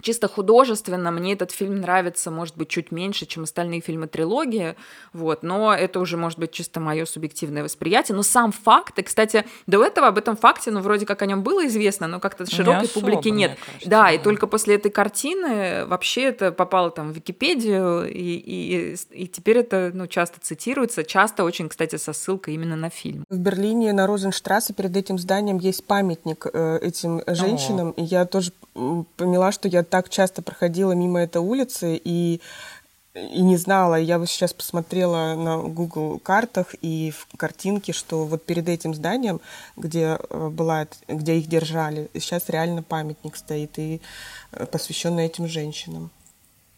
[0.00, 4.76] Чисто художественно мне этот фильм нравится, может быть, чуть меньше, чем остальные фильмы трилогии,
[5.12, 8.16] вот, но это уже, может быть, чисто мое субъективное восприятие.
[8.16, 11.42] Но сам факт, и, кстати, до этого об этом факте, ну, вроде как о нем
[11.42, 13.58] было известно, но как-то широкой не публики нет.
[13.64, 18.36] Кажется, да, да, и только после этой картины вообще это попало там в Википедию, и,
[18.36, 23.24] и, и теперь это, ну, часто цитируется, часто очень, кстати, со ссылкой именно на фильм.
[23.30, 28.00] В Берлине на Розенштрассе перед этим зданием есть памятник э, этим женщинам, О.
[28.00, 28.52] и я тоже
[29.16, 32.40] поняла, что я так часто проходила мимо этой улицы и
[33.16, 33.94] и не знала.
[33.94, 39.40] Я вот сейчас посмотрела на Google картах и в картинке, что вот перед этим зданием,
[39.76, 44.00] где э, была, где их держали, сейчас реально памятник стоит и
[44.52, 46.10] э, посвященный этим женщинам.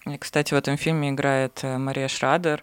[0.06, 2.62] И, кстати, в этом фильме играет э, Мария Шрадер.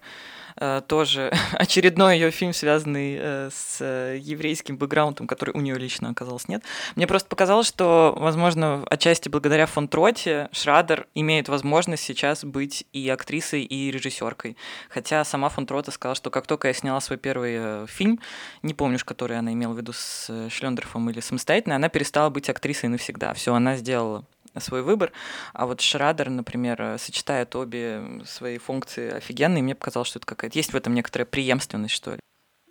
[0.58, 6.10] Э, тоже очередной ее фильм, связанный э, с э, еврейским бэкграундом, который у нее лично
[6.10, 6.64] оказалось нет.
[6.96, 13.10] Мне просто показалось, что, возможно, отчасти благодаря фон Троте Шрадер имеет возможность сейчас быть и
[13.10, 14.56] актрисой, и режиссеркой.
[14.90, 18.20] Хотя сама фон Трота сказала, что как только я сняла свой первый фильм,
[18.64, 22.90] не помню, который она имела в виду с Шлендерфом или самостоятельно, она перестала быть актрисой
[22.90, 23.34] навсегда.
[23.34, 24.26] Все, она сделала
[24.60, 25.12] свой выбор.
[25.54, 30.28] А вот Шрадер, например, э, сочетает обе свои функции офигенно, и мне показалось, что это
[30.28, 30.58] какая-то...
[30.58, 32.20] Есть в этом некоторая преемственность, что ли.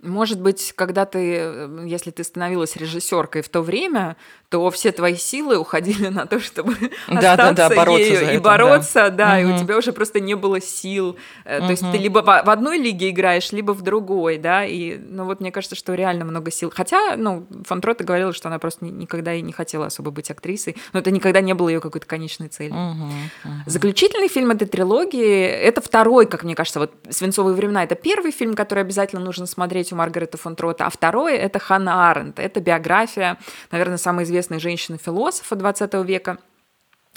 [0.04, 4.16] Может быть, когда ты, э, если ты становилась режиссеркой в то время,
[4.54, 6.76] то все твои силы уходили на то, чтобы
[7.08, 9.48] да, остаться да, да, бороться ею и это, бороться, да, да угу.
[9.48, 11.08] и у тебя уже просто не было сил.
[11.08, 11.16] Угу.
[11.44, 15.40] То есть ты либо в одной лиге играешь, либо в другой, да, и, ну вот
[15.40, 16.70] мне кажется, что реально много сил.
[16.72, 21.00] Хотя, ну, Фантрота говорила, что она просто никогда и не хотела особо быть актрисой, но
[21.00, 22.76] это никогда не было ее какой-то конечной целью.
[22.76, 23.04] Угу,
[23.44, 23.54] угу.
[23.66, 28.54] Заключительный фильм этой трилогии, это второй, как мне кажется, вот «Свинцовые времена»— это первый фильм,
[28.54, 33.36] который обязательно нужно смотреть у Маргарета фон Трота, а второй— это Ханна Аренд, это биография,
[33.72, 36.38] наверное, самой известной известной женщины-философа XX века.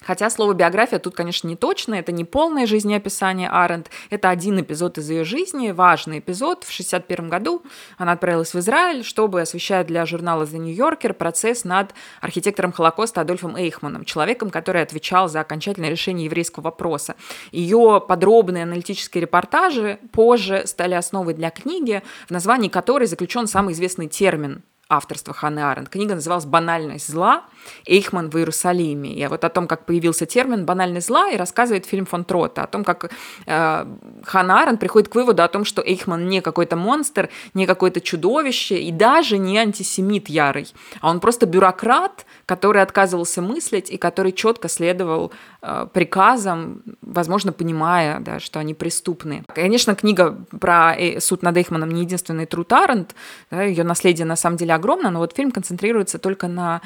[0.06, 5.00] Хотя слово биография тут, конечно, не точно, это не полное жизнеописание Аренд, это один эпизод
[5.00, 6.64] из ее жизни, важный эпизод.
[6.64, 7.64] В 1961 году
[7.98, 13.22] она отправилась в Израиль, чтобы освещать для журнала The New Yorker процесс над архитектором Холокоста
[13.22, 17.16] Адольфом Эйхманом, человеком, который отвечал за окончательное решение еврейского вопроса.
[17.52, 24.08] Ее подробные аналитические репортажи позже стали основой для книги, в названии которой заключен самый известный
[24.08, 25.90] термин авторства Ханны Аренд.
[25.90, 27.44] Книга называлась «Банальность зла.
[27.86, 29.14] Эйхман в Иерусалиме».
[29.14, 32.68] И вот о том, как появился термин «банальность зла», и рассказывает фильм фон Трота, о
[32.68, 33.12] том, как
[33.46, 33.86] э,
[34.24, 38.78] Ханна Аренд приходит к выводу о том, что Эйхман не какой-то монстр, не какое-то чудовище
[38.78, 40.72] и даже не антисемит ярый,
[41.02, 48.22] а он просто бюрократ, который отказывался мыслить и который четко следовал э, приказам, возможно, понимая,
[48.22, 49.44] да, что они преступны.
[49.54, 53.16] Конечно, книга про э, суд над Эйхманом не единственный труд Аренд,
[53.52, 56.82] да, ее наследие на самом деле огромно, но вот фильм концентрируется только на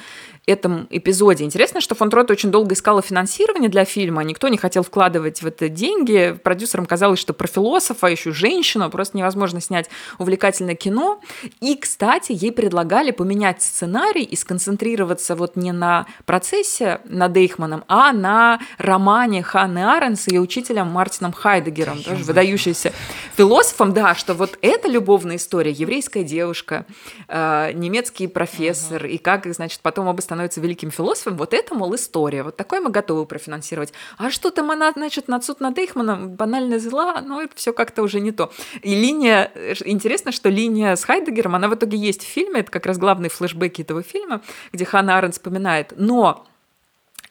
[0.47, 1.43] этом эпизоде.
[1.43, 5.45] Интересно, что фон Трот очень долго искала финансирование для фильма, никто не хотел вкладывать в
[5.45, 6.35] это деньги.
[6.43, 11.21] Продюсерам казалось, что про философа, еще женщину, просто невозможно снять увлекательное кино.
[11.59, 18.11] И, кстати, ей предлагали поменять сценарий и сконцентрироваться вот не на процессе над Эйхманом, а
[18.11, 22.93] на романе Ханны Арен с ее учителем Мартином Хайдегером, тоже выдающимся
[23.35, 26.85] философом, да, что вот эта любовная история, еврейская девушка,
[27.27, 29.09] э, немецкий профессор, uh-huh.
[29.09, 32.43] и как, значит, потом оба становится великим философом, вот это, мол, история.
[32.43, 33.93] Вот такое мы готовы профинансировать.
[34.17, 38.03] А что там она, значит, над суд над Эйхманом, банальная зла, ну, это все как-то
[38.03, 38.51] уже не то.
[38.81, 39.51] И линия,
[39.85, 43.29] интересно, что линия с Хайдегером, она в итоге есть в фильме, это как раз главные
[43.29, 44.41] флешбеки этого фильма,
[44.71, 45.93] где Ханна Арен вспоминает.
[45.97, 46.45] Но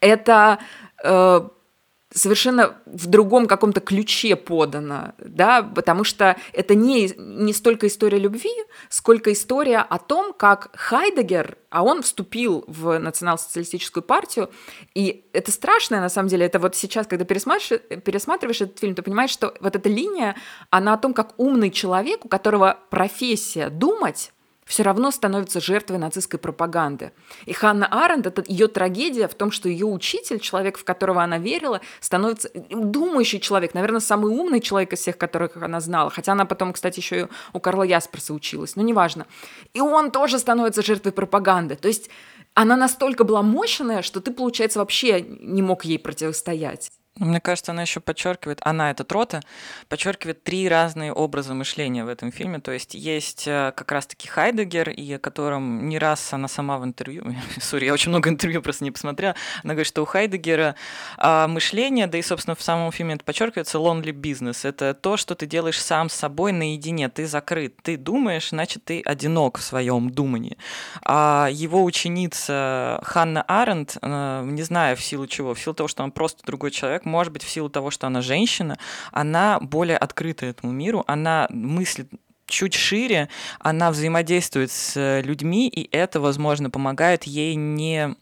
[0.00, 0.58] это
[1.02, 1.48] э,
[2.12, 8.50] совершенно в другом каком-то ключе подано, да, потому что это не, не столько история любви,
[8.88, 14.50] сколько история о том, как Хайдегер, а он вступил в национал-социалистическую партию,
[14.94, 19.02] и это страшное, на самом деле, это вот сейчас, когда пересматриваешь, пересматриваешь этот фильм, ты
[19.02, 20.34] понимаешь, что вот эта линия,
[20.70, 24.32] она о том, как умный человек, у которого профессия думать,
[24.70, 27.10] все равно становится жертвой нацистской пропаганды.
[27.44, 31.38] И Ханна Аренд, это ее трагедия в том, что ее учитель, человек, в которого она
[31.38, 36.08] верила, становится думающий человек, наверное, самый умный человек из всех, которых она знала.
[36.08, 39.26] Хотя она потом, кстати, еще и у Карла Ясперса училась, но неважно.
[39.74, 41.74] И он тоже становится жертвой пропаганды.
[41.74, 42.08] То есть
[42.54, 46.92] она настолько была мощная, что ты, получается, вообще не мог ей противостоять.
[47.16, 49.40] Ну, мне кажется, она еще подчеркивает, она, это Трота,
[49.88, 52.60] подчеркивает три разные образа мышления в этом фильме.
[52.60, 56.84] То есть есть э, как раз-таки Хайдегер, и о котором не раз она сама в
[56.84, 59.34] интервью, сори, я очень много интервью просто не посмотрела,
[59.64, 60.76] она говорит, что у Хайдегера
[61.18, 64.66] а, мышление, да и, собственно, в самом фильме это подчеркивается, lonely business.
[64.66, 69.02] Это то, что ты делаешь сам с собой наедине, ты закрыт, ты думаешь, значит, ты
[69.02, 70.56] одинок в своем думании.
[71.04, 76.02] А его ученица Ханна Аренд, э, не знаю в силу чего, в силу того, что
[76.02, 78.78] он просто другой человек, может быть, в силу того, что она женщина,
[79.12, 82.08] она более открыта этому миру, она мыслит
[82.46, 83.28] чуть шире,
[83.60, 88.16] она взаимодействует с людьми, и это, возможно, помогает ей не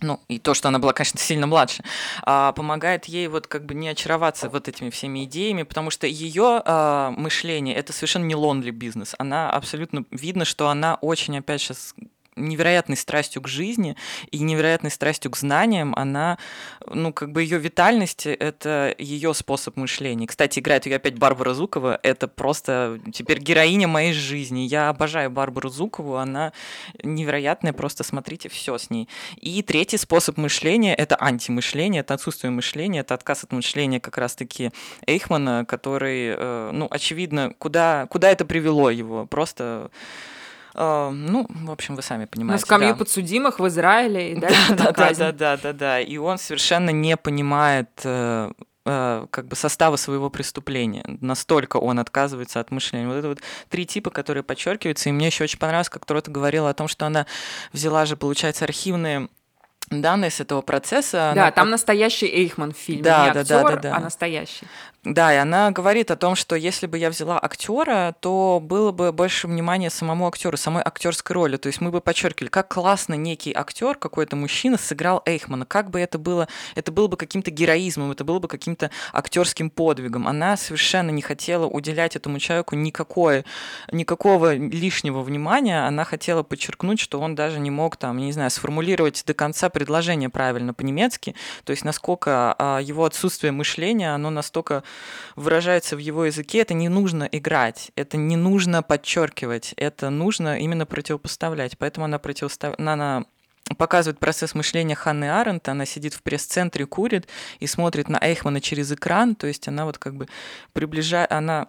[0.00, 1.84] ну, и то, что она была, конечно, сильно младше,
[2.22, 6.62] а, помогает ей вот как бы не очароваться вот этими всеми идеями, потому что ее
[6.64, 9.14] а, мышление это совершенно не лонли бизнес.
[9.18, 11.94] Она абсолютно видно, что она очень опять сейчас
[12.36, 13.96] невероятной страстью к жизни
[14.30, 16.38] и невероятной страстью к знаниям, она,
[16.86, 20.26] ну, как бы ее витальность— это ее способ мышления.
[20.26, 24.60] Кстати, играет ее опять Барбара Зукова, это просто теперь героиня моей жизни.
[24.60, 26.52] Я обожаю Барбару Зукову, она
[27.02, 29.08] невероятная, просто смотрите все с ней.
[29.36, 34.70] И третий способ мышления— это антимышление, это отсутствие мышления, это отказ от мышления как раз-таки
[35.06, 39.90] Эйхмана, который, э, ну, очевидно, куда, куда это привело его, просто
[40.74, 42.60] ну, в общем, вы сами понимаете.
[42.60, 42.96] На скамью да.
[42.96, 46.00] подсудимых в Израиле и дальше да, да, да, да, да, да.
[46.00, 48.52] И он совершенно не понимает э,
[48.86, 51.04] э, как бы состава своего преступления.
[51.20, 53.06] Настолько он отказывается от мышления.
[53.06, 55.08] Вот это вот три типа, которые подчеркиваются.
[55.08, 57.26] И мне еще очень понравилось, как кто-то говорила о том, что она
[57.72, 59.28] взяла же, получается, архивные
[59.90, 61.32] данные с этого процесса.
[61.34, 63.96] Да, там настоящий Эйхман в фильме, да, не да, актер, да, да, да.
[63.96, 64.66] а настоящий.
[65.04, 69.10] Да, и она говорит о том, что если бы я взяла актера, то было бы
[69.10, 71.56] больше внимания самому актеру, самой актерской роли.
[71.56, 75.98] То есть мы бы подчеркивали, как классно некий актер, какой-то мужчина сыграл Эйхмана, как бы
[75.98, 76.46] это было,
[76.76, 80.28] это было бы каким-то героизмом, это было бы каким-то актерским подвигом.
[80.28, 83.44] Она совершенно не хотела уделять этому человеку никакое,
[83.90, 85.84] никакого лишнего внимания.
[85.84, 90.28] Она хотела подчеркнуть, что он даже не мог там, не знаю, сформулировать до конца предложение
[90.28, 91.34] правильно по-немецки.
[91.64, 94.84] То есть насколько а, его отсутствие мышления, оно настолько
[95.36, 100.86] выражается в его языке, это не нужно играть, это не нужно подчеркивать, это нужно именно
[100.86, 101.78] противопоставлять.
[101.78, 102.74] Поэтому она, противостав...
[102.78, 103.24] она
[103.76, 105.68] показывает процесс мышления Ханны Аренд.
[105.68, 107.28] Она сидит в пресс-центре, курит
[107.60, 109.34] и смотрит на Эйхмана через экран.
[109.34, 110.28] То есть она вот как бы
[110.72, 111.68] приближает, она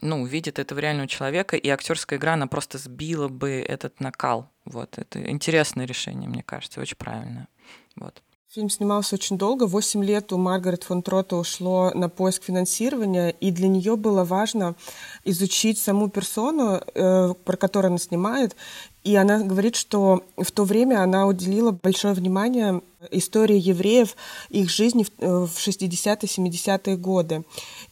[0.00, 4.50] ну, видит этого реального человека, и актерская игра, она просто сбила бы этот накал.
[4.64, 7.48] Вот, это интересное решение, мне кажется, очень правильное.
[7.96, 8.22] Вот.
[8.54, 9.66] Фильм снимался очень долго.
[9.66, 14.76] Восемь лет у Маргарет фон Трота ушло на поиск финансирования, и для нее было важно
[15.24, 18.54] изучить саму персону, э, про которую она снимает.
[19.02, 22.80] И она говорит, что в то время она уделила большое внимание
[23.10, 24.14] истории евреев,
[24.50, 27.42] их жизни в 60-е, э, 70-е годы.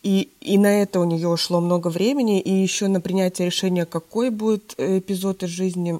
[0.04, 4.30] И, и на это у нее ушло много времени, и еще на принятие решения, какой
[4.30, 5.98] будет эпизод из жизни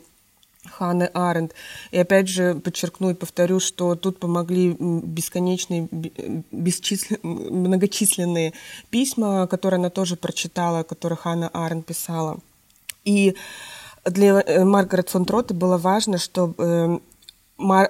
[0.70, 1.54] Ханны Аренд.
[1.90, 8.52] И опять же подчеркну и повторю, что тут помогли бесконечные, бесчисленные, многочисленные
[8.90, 12.38] письма, которые она тоже прочитала, которые Ханна Аренд писала.
[13.04, 13.34] И
[14.04, 16.98] для э, Маргарет фон Трота было важно, чтобы э,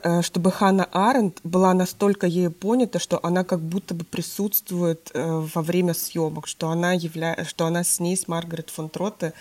[0.03, 5.63] э, чтобы Ханна Аренд была настолько ею понята, что она как будто бы присутствует во
[5.63, 7.45] время съемок, что она, явля...
[7.47, 9.35] что она с ней, с Маргарет фон Троте,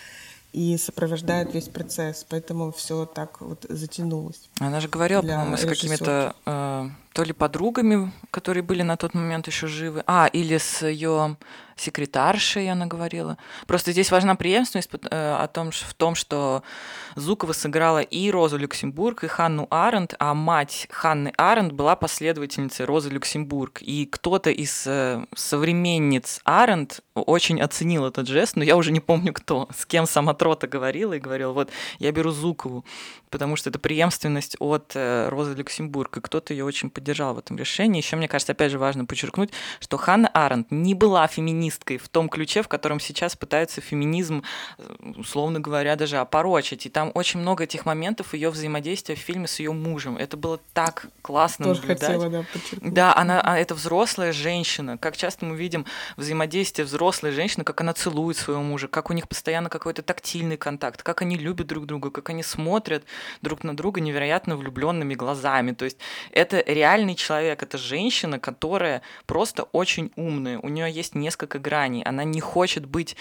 [0.54, 4.49] и сопровождает весь процесс, поэтому все так вот затянулось.
[4.60, 9.47] Она же говорила, по-моему, с какими-то э, то ли подругами, которые были на тот момент
[9.47, 11.38] еще живы, а, или с ее
[11.76, 13.38] секретаршей, она говорила.
[13.68, 16.64] Просто здесь важна преемственность э, о том, в том, что
[17.16, 23.09] Зукова сыграла и Розу Люксембург, и Ханну Аренд, а мать Ханны Аренд была последовательницей Розы
[23.09, 23.82] Люксембург.
[23.82, 29.34] И кто-то из э, современниц Аренд очень оценил этот жест, но я уже не помню
[29.34, 32.86] кто, с кем сама Трота говорила и говорила, вот я беру Зукову,
[33.32, 37.57] потому что это преемственность от э, Розы Люксембург, и кто-то ее очень поддержал в этом
[37.57, 38.01] решении.
[38.01, 42.29] Еще, мне кажется, опять же важно подчеркнуть, что Ханна Аренд не была феминисткой в том
[42.29, 44.43] ключе, в котором сейчас пытаются феминизм,
[44.77, 44.84] э,
[45.15, 46.86] условно говоря, даже опорочить.
[46.86, 50.17] И там очень много этих моментов ее взаимодействия в фильме с ее мужем.
[50.17, 52.01] Это было так классно Тоже наблюдать.
[52.01, 52.93] хотела, да, подчеркнуть.
[52.93, 54.97] Да, она, а это взрослая женщина.
[54.97, 55.86] Как часто мы видим
[56.17, 61.01] взаимодействие взрослой женщины, как она целует своего мужа, как у них постоянно какой-то тактильный контакт,
[61.01, 63.05] как они любят друг друга, как они смотрят
[63.41, 65.72] друг на друга невероятно влюбленными глазами.
[65.72, 65.97] То есть
[66.32, 70.59] это реальный человек, это женщина, которая просто очень умная.
[70.59, 72.03] У нее есть несколько граней.
[72.03, 73.15] Она не хочет быть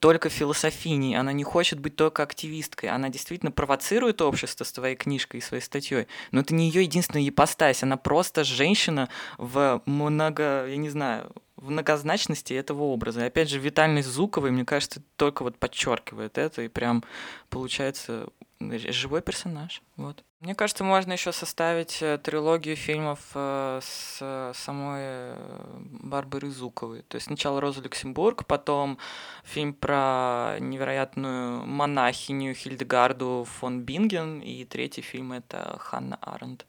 [0.00, 2.90] только философиней, она не хочет быть только активисткой.
[2.90, 6.06] Она действительно провоцирует общество своей книжкой и своей статьей.
[6.30, 7.82] Но это не ее единственная ипостась.
[7.82, 13.20] Она просто женщина в много, я не знаю, в многозначности этого образа.
[13.20, 17.02] И опять же, витальность Зуковой, мне кажется, только вот подчеркивает это, и прям
[17.48, 18.28] получается
[18.60, 19.82] живой персонаж.
[19.96, 20.22] Вот.
[20.40, 25.34] Мне кажется, можно еще составить э, трилогию фильмов э, с э, самой
[26.02, 27.02] Барбарой Зуковой.
[27.02, 28.98] То есть сначала Роза Люксембург, потом
[29.44, 36.66] фильм про невероятную монахиню Хильдегарду фон Бинген, и третий фильм это Ханна Аренд.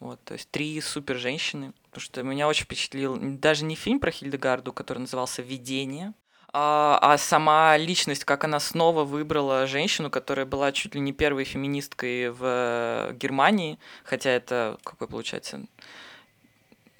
[0.00, 1.72] Вот, то есть три супер женщины.
[1.90, 6.12] Потому что меня очень впечатлил даже не фильм про Хильдегарду, который назывался «Видение»,
[6.58, 11.44] а, а сама личность, как она снова выбрала женщину, которая была чуть ли не первой
[11.44, 15.66] феминисткой в Германии, хотя это, какой получается,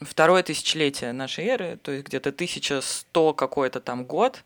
[0.00, 4.44] второе тысячелетие нашей эры, то есть где-то 1100 какой-то там год,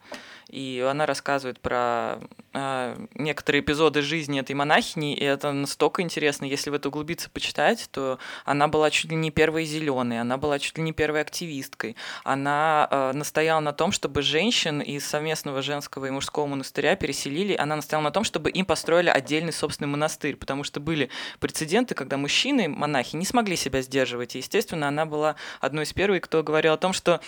[0.51, 2.19] и она рассказывает про
[2.53, 7.89] э, некоторые эпизоды жизни этой монахини, и это настолько интересно, если в это углубиться, почитать,
[7.93, 11.97] то она была чуть ли не первой зеленой, она была чуть ли не первой активисткой,
[12.25, 17.77] она э, настояла на том, чтобы женщин из совместного женского и мужского монастыря переселили, она
[17.77, 22.69] настояла на том, чтобы им построили отдельный собственный монастырь, потому что были прецеденты, когда мужчины,
[22.69, 26.77] монахи, не смогли себя сдерживать, и, естественно, она была одной из первых, кто говорил о
[26.77, 27.21] том, что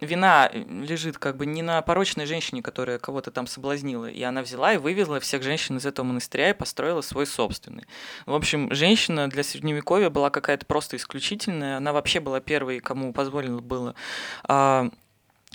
[0.00, 4.42] вина э, лежит как бы не на порочной женщине, которая кого-то там соблазнила, и она
[4.42, 7.84] взяла и вывезла всех женщин из этого монастыря и построила свой собственный.
[8.26, 13.60] В общем, женщина для средневековья была какая-то просто исключительная, она вообще была первой, кому позволено
[13.60, 13.94] было
[14.44, 14.90] а,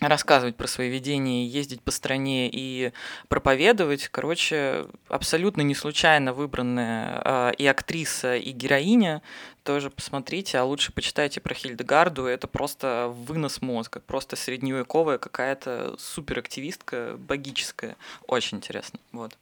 [0.01, 2.91] рассказывать про свои видения, ездить по стране и
[3.27, 4.07] проповедовать.
[4.09, 9.21] Короче, абсолютно не случайно выбранная э, и актриса, и героиня
[9.63, 12.25] тоже посмотрите, а лучше почитайте про Хильдегарду.
[12.25, 17.95] Это просто вынос мозга, просто средневековая какая-то суперактивистка, богическая.
[18.27, 18.99] Очень интересно.
[19.11, 19.37] Вот.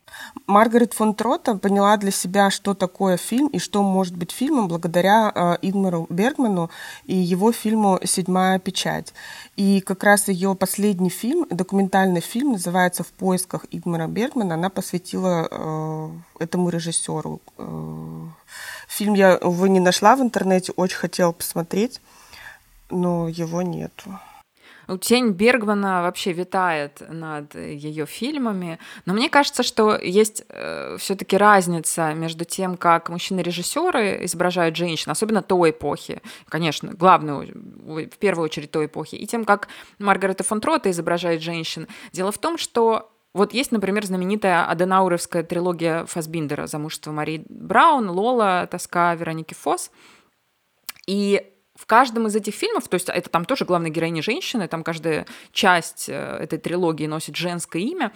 [0.47, 5.31] Маргарет фон Трота поняла для себя, что такое фильм и что может быть фильмом благодаря
[5.33, 6.69] э, Игмару Бергману
[7.05, 9.13] и его фильму «Седьмая печать».
[9.55, 15.47] И как раз ее последний фильм, документальный фильм, называется «В поисках Игмара Бергмана», она посвятила
[15.49, 16.09] э,
[16.39, 17.41] этому режиссеру.
[17.57, 18.27] Э,
[18.89, 22.01] Фильм я, увы, не нашла в интернете, очень хотела посмотреть,
[22.89, 24.19] но его нету.
[24.97, 28.79] Тень Бергмана вообще витает над ее фильмами.
[29.05, 35.43] Но мне кажется, что есть э, все-таки разница между тем, как мужчины-режиссеры изображают женщин, особенно
[35.43, 39.67] той эпохи, конечно, главную, в первую очередь той эпохи, и тем, как
[39.99, 41.87] Маргарета фон Трота изображает женщин.
[42.11, 48.67] Дело в том, что вот есть, например, знаменитая Аденауровская трилогия Фасбиндера «Замужество Марии Браун», «Лола»,
[48.69, 49.91] «Тоска» Вероники Фос.
[51.05, 51.43] И
[51.75, 55.25] в каждом из этих фильмов, то есть это там тоже главная героиня женщины, там каждая
[55.53, 58.11] часть э, этой трилогии носит женское имя,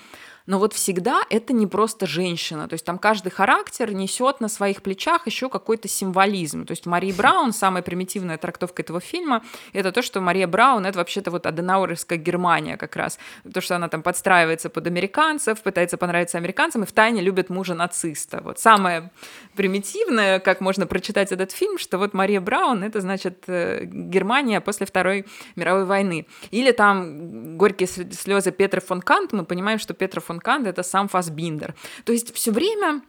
[0.45, 4.81] но вот всегда это не просто женщина, то есть там каждый характер несет на своих
[4.81, 6.65] плечах еще какой-то символизм.
[6.65, 10.97] То есть Мария Браун, самая примитивная трактовка этого фильма, это то, что Мария Браун— это
[10.97, 13.19] вообще-то вот Аденауровская Германия как раз.
[13.53, 18.41] То, что она там подстраивается под американцев, пытается понравиться американцам и втайне любит мужа нациста.
[18.43, 19.11] Вот самое
[19.55, 24.85] примитивное, как можно прочитать этот фильм, что вот Мария Браун— это, значит, э, Германия после
[24.85, 25.25] Второй
[25.55, 26.27] мировой войны.
[26.51, 30.83] Или там горькие слезы Петра фон Кант, мы понимаем, что Петра фон фон Канда это
[30.83, 31.75] сам Фасбиндер.
[32.05, 33.01] То есть все время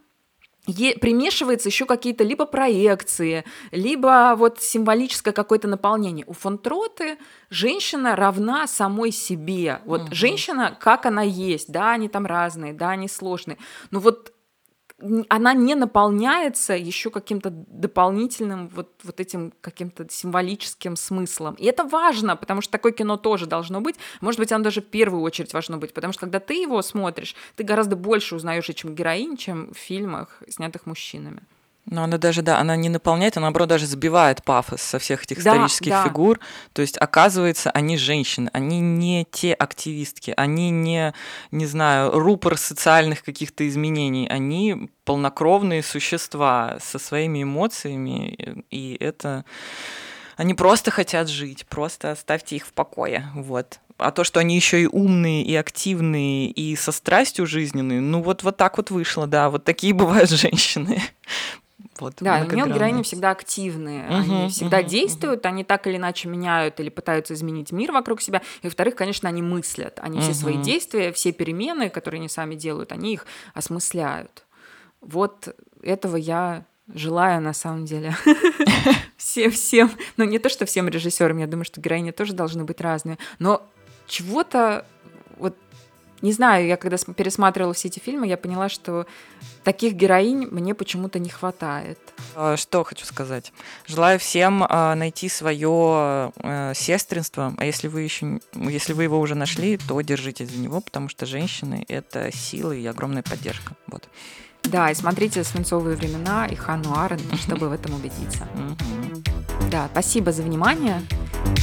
[1.00, 6.24] примешивается еще какие-то либо проекции, либо вот символическое какое-то наполнение.
[6.26, 7.18] У фон Троты
[7.50, 9.80] женщина равна самой себе.
[9.84, 10.14] Вот угу.
[10.14, 13.58] женщина, как она есть, да, они там разные, да, они сложные.
[13.90, 14.32] Но вот
[15.28, 21.54] она не наполняется еще каким-то дополнительным вот, вот этим каким-то символическим смыслом.
[21.54, 23.96] И это важно, потому что такое кино тоже должно быть.
[24.20, 27.34] Может быть, оно даже в первую очередь должно быть, потому что когда ты его смотришь,
[27.56, 31.42] ты гораздо больше узнаешь, чем героинь, чем в фильмах, снятых мужчинами.
[31.86, 35.42] Но она даже, да, она не наполняет, она, наоборот, даже сбивает пафос со всех этих
[35.42, 36.04] да, исторических да.
[36.04, 36.40] фигур.
[36.72, 41.12] То есть, оказывается, они женщины, они не те активистки, они не,
[41.50, 49.44] не знаю, рупор социальных каких-то изменений, они полнокровные существа со своими эмоциями, и это...
[50.36, 53.78] Они просто хотят жить, просто оставьте их в покое, вот.
[53.98, 58.42] А то, что они еще и умные, и активные, и со страстью жизненные, ну вот,
[58.42, 61.00] вот так вот вышло, да, вот такие бывают женщины.
[61.98, 65.48] Вот, да, у нее героини всегда активные, угу, они всегда угу, действуют, угу.
[65.48, 68.42] они так или иначе меняют или пытаются изменить мир вокруг себя.
[68.62, 70.24] И, во-вторых, конечно, они мыслят, они угу.
[70.24, 74.44] все свои действия, все перемены, которые они сами делают, они их осмысляют.
[75.00, 78.14] Вот этого я желаю на самом деле
[79.16, 82.80] всем всем, но не то что всем режиссерам, я думаю, что героини тоже должны быть
[82.80, 83.66] разные, но
[84.06, 84.86] чего-то
[85.36, 85.56] вот
[86.24, 89.06] не знаю, я когда пересматривала все эти фильмы, я поняла, что
[89.62, 91.98] таких героинь мне почему-то не хватает.
[92.34, 93.52] А, что хочу сказать.
[93.86, 99.34] Желаю всем а, найти свое э, сестринство, а если вы еще, если вы его уже
[99.34, 103.74] нашли, то держитесь за него, потому что женщины— это сила и огромная поддержка.
[103.86, 104.08] Вот.
[104.64, 108.48] Да, и смотрите «Свинцовые времена» и Хану Арен, чтобы в этом убедиться.
[109.70, 111.02] Да, спасибо за внимание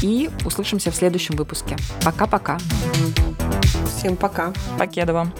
[0.01, 1.77] и услышимся в следующем выпуске.
[2.03, 2.57] Пока-пока.
[3.87, 4.53] Всем пока.
[4.77, 5.33] Покеда вам.